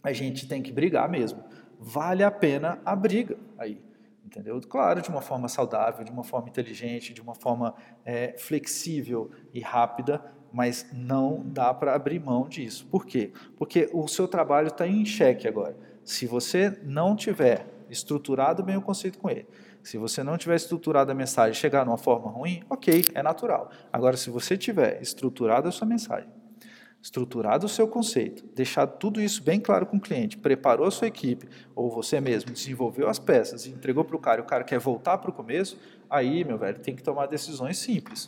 a 0.01 0.13
gente 0.13 0.47
tem 0.47 0.61
que 0.61 0.71
brigar 0.71 1.09
mesmo. 1.09 1.43
Vale 1.77 2.23
a 2.23 2.31
pena 2.31 2.79
a 2.85 2.95
briga 2.95 3.37
aí 3.57 3.77
entendeu? 4.25 4.61
Claro, 4.61 5.01
de 5.01 5.09
uma 5.09 5.21
forma 5.21 5.47
saudável, 5.47 6.05
de 6.05 6.11
uma 6.11 6.23
forma 6.23 6.47
inteligente, 6.47 7.15
de 7.15 7.19
uma 7.21 7.33
forma 7.33 7.73
é, 8.05 8.35
flexível 8.37 9.31
e 9.51 9.59
rápida, 9.59 10.23
mas 10.53 10.87
não 10.93 11.41
dá 11.43 11.73
para 11.73 11.95
abrir 11.95 12.19
mão 12.19 12.47
disso. 12.47 12.85
Por 12.91 13.07
quê? 13.07 13.31
Porque 13.57 13.89
o 13.91 14.07
seu 14.07 14.27
trabalho 14.27 14.67
está 14.67 14.87
em 14.87 15.03
xeque 15.03 15.47
agora. 15.47 15.88
Se 16.03 16.25
você 16.25 16.77
não 16.83 17.15
tiver 17.15 17.65
estruturado 17.89 18.63
bem 18.63 18.77
o 18.77 18.81
conceito 18.81 19.17
com 19.17 19.29
ele, 19.29 19.47
se 19.81 19.97
você 19.97 20.23
não 20.23 20.37
tiver 20.37 20.55
estruturado 20.55 21.11
a 21.11 21.15
mensagem 21.15 21.53
chegar 21.53 21.85
numa 21.85 21.97
forma 21.97 22.29
ruim, 22.29 22.63
ok, 22.69 23.03
é 23.13 23.23
natural. 23.23 23.71
Agora, 23.91 24.17
se 24.17 24.29
você 24.29 24.57
tiver 24.57 25.01
estruturado 25.01 25.67
a 25.67 25.71
sua 25.71 25.87
mensagem, 25.87 26.29
estruturado 27.01 27.65
o 27.65 27.69
seu 27.69 27.87
conceito, 27.87 28.43
deixado 28.53 28.97
tudo 28.97 29.21
isso 29.21 29.41
bem 29.41 29.59
claro 29.59 29.85
com 29.85 29.97
o 29.97 30.01
cliente, 30.01 30.37
preparou 30.37 30.85
a 30.85 30.91
sua 30.91 31.07
equipe, 31.07 31.47
ou 31.73 31.89
você 31.89 32.19
mesmo 32.19 32.51
desenvolveu 32.51 33.07
as 33.07 33.17
peças 33.17 33.65
e 33.65 33.69
entregou 33.69 34.03
para 34.03 34.15
o 34.15 34.19
cara 34.19 34.41
e 34.41 34.43
o 34.43 34.47
cara 34.47 34.63
quer 34.63 34.79
voltar 34.79 35.17
para 35.17 35.29
o 35.29 35.33
começo, 35.33 35.79
aí, 36.09 36.43
meu 36.43 36.57
velho, 36.57 36.79
tem 36.79 36.95
que 36.95 37.01
tomar 37.01 37.27
decisões 37.27 37.77
simples. 37.77 38.27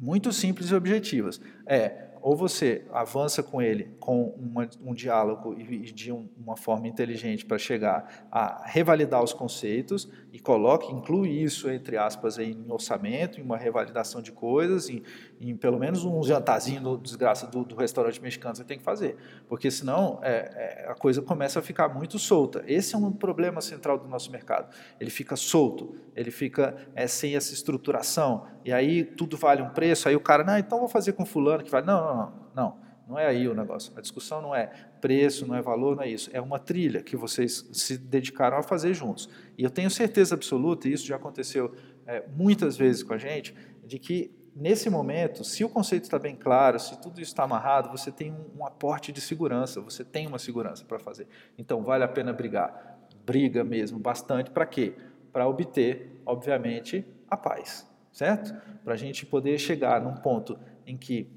Muito 0.00 0.32
simples 0.32 0.70
e 0.70 0.74
objetivas. 0.74 1.40
É, 1.64 2.08
ou 2.24 2.34
você 2.34 2.86
avança 2.90 3.42
com 3.42 3.60
ele 3.60 3.94
com 4.00 4.34
uma, 4.38 4.66
um 4.82 4.94
diálogo 4.94 5.54
e, 5.60 5.92
de 5.92 6.10
um, 6.10 6.26
uma 6.38 6.56
forma 6.56 6.88
inteligente 6.88 7.44
para 7.44 7.58
chegar 7.58 8.26
a 8.32 8.62
revalidar 8.64 9.22
os 9.22 9.34
conceitos 9.34 10.10
e 10.32 10.40
coloque, 10.40 10.90
inclui 10.90 11.28
isso, 11.28 11.68
entre 11.68 11.98
aspas, 11.98 12.38
em 12.38 12.64
orçamento, 12.70 13.38
em 13.38 13.42
uma 13.42 13.58
revalidação 13.58 14.22
de 14.22 14.32
coisas, 14.32 14.88
em, 14.88 15.02
em 15.38 15.54
pelo 15.54 15.78
menos 15.78 16.02
um 16.02 16.22
jantarzinho 16.22 16.80
do 16.80 16.96
desgraça 16.96 17.46
do, 17.46 17.62
do, 17.62 17.76
restaurante 17.76 18.22
mexicano 18.22 18.56
você 18.56 18.64
tem 18.64 18.78
que 18.78 18.84
fazer, 18.84 19.16
porque 19.46 19.70
senão 19.70 20.18
é, 20.22 20.84
é, 20.86 20.90
a 20.90 20.94
coisa 20.94 21.20
começa 21.20 21.58
a 21.58 21.62
ficar 21.62 21.90
muito 21.90 22.18
solta. 22.18 22.64
Esse 22.66 22.94
é 22.94 22.98
um 22.98 23.12
problema 23.12 23.60
central 23.60 23.98
do 23.98 24.08
nosso 24.08 24.32
mercado. 24.32 24.74
Ele 24.98 25.10
fica 25.10 25.36
solto, 25.36 25.94
ele 26.16 26.30
fica 26.30 26.74
é, 26.94 27.06
sem 27.06 27.36
essa 27.36 27.52
estruturação, 27.52 28.46
e 28.64 28.72
aí 28.72 29.04
tudo 29.04 29.36
vale 29.36 29.60
um 29.60 29.68
preço, 29.68 30.08
aí 30.08 30.16
o 30.16 30.20
cara, 30.20 30.42
não, 30.42 30.56
então 30.56 30.78
vou 30.78 30.88
fazer 30.88 31.12
com 31.12 31.26
fulano 31.26 31.62
que 31.62 31.70
vale. 31.70 31.84
Não, 31.84 32.00
não, 32.02 32.13
não, 32.16 32.32
não, 32.54 32.76
não 33.08 33.18
é 33.18 33.26
aí 33.26 33.46
o 33.46 33.54
negócio. 33.54 33.92
A 33.96 34.00
discussão 34.00 34.40
não 34.40 34.54
é 34.54 34.66
preço, 35.00 35.46
não 35.46 35.54
é 35.54 35.60
valor, 35.60 35.96
não 35.96 36.02
é 36.02 36.08
isso. 36.08 36.30
É 36.32 36.40
uma 36.40 36.58
trilha 36.58 37.02
que 37.02 37.16
vocês 37.16 37.68
se 37.72 37.98
dedicaram 37.98 38.56
a 38.56 38.62
fazer 38.62 38.94
juntos. 38.94 39.28
E 39.58 39.62
eu 39.62 39.70
tenho 39.70 39.90
certeza 39.90 40.34
absoluta, 40.34 40.88
e 40.88 40.92
isso 40.92 41.06
já 41.06 41.16
aconteceu 41.16 41.74
é, 42.06 42.24
muitas 42.34 42.76
vezes 42.76 43.02
com 43.02 43.12
a 43.12 43.18
gente, 43.18 43.54
de 43.84 43.98
que 43.98 44.30
nesse 44.54 44.88
momento, 44.88 45.44
se 45.44 45.64
o 45.64 45.68
conceito 45.68 46.04
está 46.04 46.18
bem 46.18 46.36
claro, 46.36 46.78
se 46.78 46.98
tudo 47.00 47.20
isso 47.20 47.32
está 47.32 47.42
amarrado, 47.44 47.90
você 47.90 48.10
tem 48.10 48.32
um, 48.32 48.60
um 48.60 48.66
aporte 48.66 49.12
de 49.12 49.20
segurança, 49.20 49.80
você 49.80 50.04
tem 50.04 50.26
uma 50.26 50.38
segurança 50.38 50.84
para 50.84 50.98
fazer. 50.98 51.26
Então 51.58 51.82
vale 51.82 52.04
a 52.04 52.08
pena 52.08 52.32
brigar. 52.32 52.98
Briga 53.26 53.64
mesmo, 53.64 53.98
bastante. 53.98 54.50
Para 54.50 54.66
quê? 54.66 54.94
Para 55.32 55.46
obter, 55.48 56.20
obviamente, 56.24 57.04
a 57.28 57.36
paz, 57.36 57.86
certo? 58.12 58.54
Para 58.84 58.94
a 58.94 58.96
gente 58.96 59.26
poder 59.26 59.58
chegar 59.58 60.00
num 60.00 60.14
ponto 60.14 60.58
em 60.86 60.96
que 60.96 61.28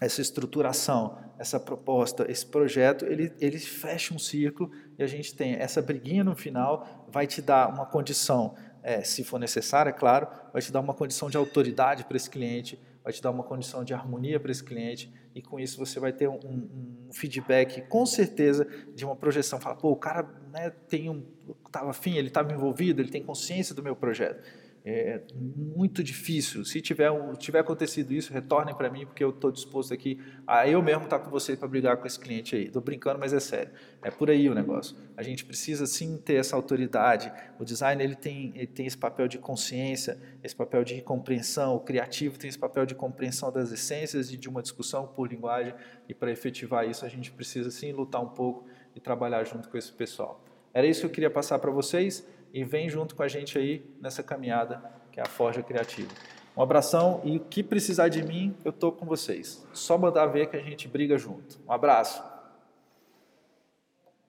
essa 0.00 0.20
estruturação, 0.20 1.18
essa 1.38 1.58
proposta, 1.58 2.30
esse 2.30 2.46
projeto, 2.46 3.04
ele, 3.04 3.32
ele 3.40 3.58
fecha 3.58 4.14
um 4.14 4.18
ciclo 4.18 4.70
e 4.98 5.02
a 5.02 5.06
gente 5.06 5.34
tem 5.34 5.54
essa 5.54 5.80
briguinha 5.80 6.24
no 6.24 6.34
final, 6.34 7.06
vai 7.08 7.26
te 7.26 7.40
dar 7.40 7.68
uma 7.68 7.86
condição, 7.86 8.54
é, 8.82 9.02
se 9.02 9.24
for 9.24 9.38
necessária, 9.38 9.90
é 9.90 9.92
claro, 9.92 10.28
vai 10.52 10.60
te 10.60 10.72
dar 10.72 10.80
uma 10.80 10.94
condição 10.94 11.30
de 11.30 11.36
autoridade 11.36 12.04
para 12.04 12.16
esse 12.16 12.28
cliente, 12.28 12.78
vai 13.02 13.12
te 13.12 13.22
dar 13.22 13.30
uma 13.30 13.44
condição 13.44 13.84
de 13.84 13.94
harmonia 13.94 14.40
para 14.40 14.50
esse 14.50 14.64
cliente 14.64 15.12
e 15.34 15.42
com 15.42 15.60
isso 15.60 15.78
você 15.78 16.00
vai 16.00 16.12
ter 16.12 16.28
um, 16.28 16.36
um, 16.36 17.08
feedback, 17.12 17.82
com 17.82 18.06
certeza, 18.06 18.66
de 18.94 19.04
uma 19.04 19.14
projeção. 19.14 19.60
Fala, 19.60 19.76
pô, 19.76 19.90
o 19.90 19.96
cara 19.96 20.28
né, 20.50 20.70
tem 20.88 21.10
um, 21.10 21.24
estava 21.66 21.90
afim, 21.90 22.16
ele 22.16 22.28
estava 22.28 22.52
envolvido, 22.52 23.02
ele 23.02 23.10
tem 23.10 23.22
consciência 23.22 23.74
do 23.74 23.82
meu 23.82 23.94
projeto 23.94 24.42
é 24.86 25.22
muito 25.34 26.04
difícil. 26.04 26.62
Se 26.62 26.78
tiver, 26.78 27.10
tiver 27.38 27.60
acontecido 27.60 28.12
isso, 28.12 28.34
retornem 28.34 28.74
para 28.74 28.90
mim, 28.90 29.06
porque 29.06 29.24
eu 29.24 29.30
estou 29.30 29.50
disposto 29.50 29.94
aqui 29.94 30.20
a 30.46 30.68
eu 30.68 30.82
mesmo 30.82 31.04
estar 31.04 31.18
tá 31.18 31.24
com 31.24 31.30
você 31.30 31.56
para 31.56 31.66
brigar 31.66 31.96
com 31.96 32.06
esse 32.06 32.20
cliente 32.20 32.54
aí. 32.54 32.64
Estou 32.64 32.82
brincando, 32.82 33.18
mas 33.18 33.32
é 33.32 33.40
sério. 33.40 33.72
É 34.02 34.10
por 34.10 34.28
aí 34.28 34.46
o 34.46 34.54
negócio. 34.54 34.94
A 35.16 35.22
gente 35.22 35.42
precisa 35.42 35.86
sim 35.86 36.18
ter 36.18 36.34
essa 36.34 36.54
autoridade. 36.54 37.32
O 37.58 37.64
design 37.64 38.04
ele 38.04 38.14
tem, 38.14 38.52
ele 38.54 38.66
tem 38.66 38.84
esse 38.84 38.98
papel 38.98 39.26
de 39.26 39.38
consciência, 39.38 40.18
esse 40.42 40.54
papel 40.54 40.84
de 40.84 41.00
compreensão. 41.00 41.76
O 41.76 41.80
criativo 41.80 42.38
tem 42.38 42.50
esse 42.50 42.58
papel 42.58 42.84
de 42.84 42.94
compreensão 42.94 43.50
das 43.50 43.72
essências 43.72 44.30
e 44.30 44.36
de 44.36 44.50
uma 44.50 44.60
discussão 44.60 45.06
por 45.06 45.30
linguagem. 45.30 45.72
E 46.06 46.12
para 46.12 46.30
efetivar 46.30 46.86
isso, 46.86 47.06
a 47.06 47.08
gente 47.08 47.32
precisa 47.32 47.70
sim 47.70 47.90
lutar 47.90 48.20
um 48.20 48.28
pouco 48.28 48.66
e 48.94 49.00
trabalhar 49.00 49.44
junto 49.44 49.70
com 49.70 49.78
esse 49.78 49.92
pessoal. 49.92 50.44
Era 50.74 50.86
isso 50.86 51.00
que 51.00 51.06
eu 51.06 51.10
queria 51.10 51.30
passar 51.30 51.58
para 51.58 51.70
vocês 51.70 52.26
e 52.54 52.62
vem 52.62 52.88
junto 52.88 53.16
com 53.16 53.22
a 53.24 53.28
gente 53.28 53.58
aí 53.58 53.84
nessa 54.00 54.22
caminhada 54.22 54.80
que 55.10 55.18
é 55.18 55.22
a 55.22 55.26
Forja 55.26 55.60
Criativa. 55.60 56.10
Um 56.56 56.62
abração 56.62 57.20
e 57.24 57.36
o 57.36 57.40
que 57.40 57.64
precisar 57.64 58.08
de 58.08 58.22
mim, 58.22 58.56
eu 58.64 58.70
estou 58.70 58.92
com 58.92 59.04
vocês. 59.04 59.66
Só 59.72 59.98
mandar 59.98 60.26
ver 60.26 60.46
que 60.46 60.56
a 60.56 60.62
gente 60.62 60.86
briga 60.86 61.18
junto. 61.18 61.58
Um 61.66 61.72
abraço. 61.72 62.22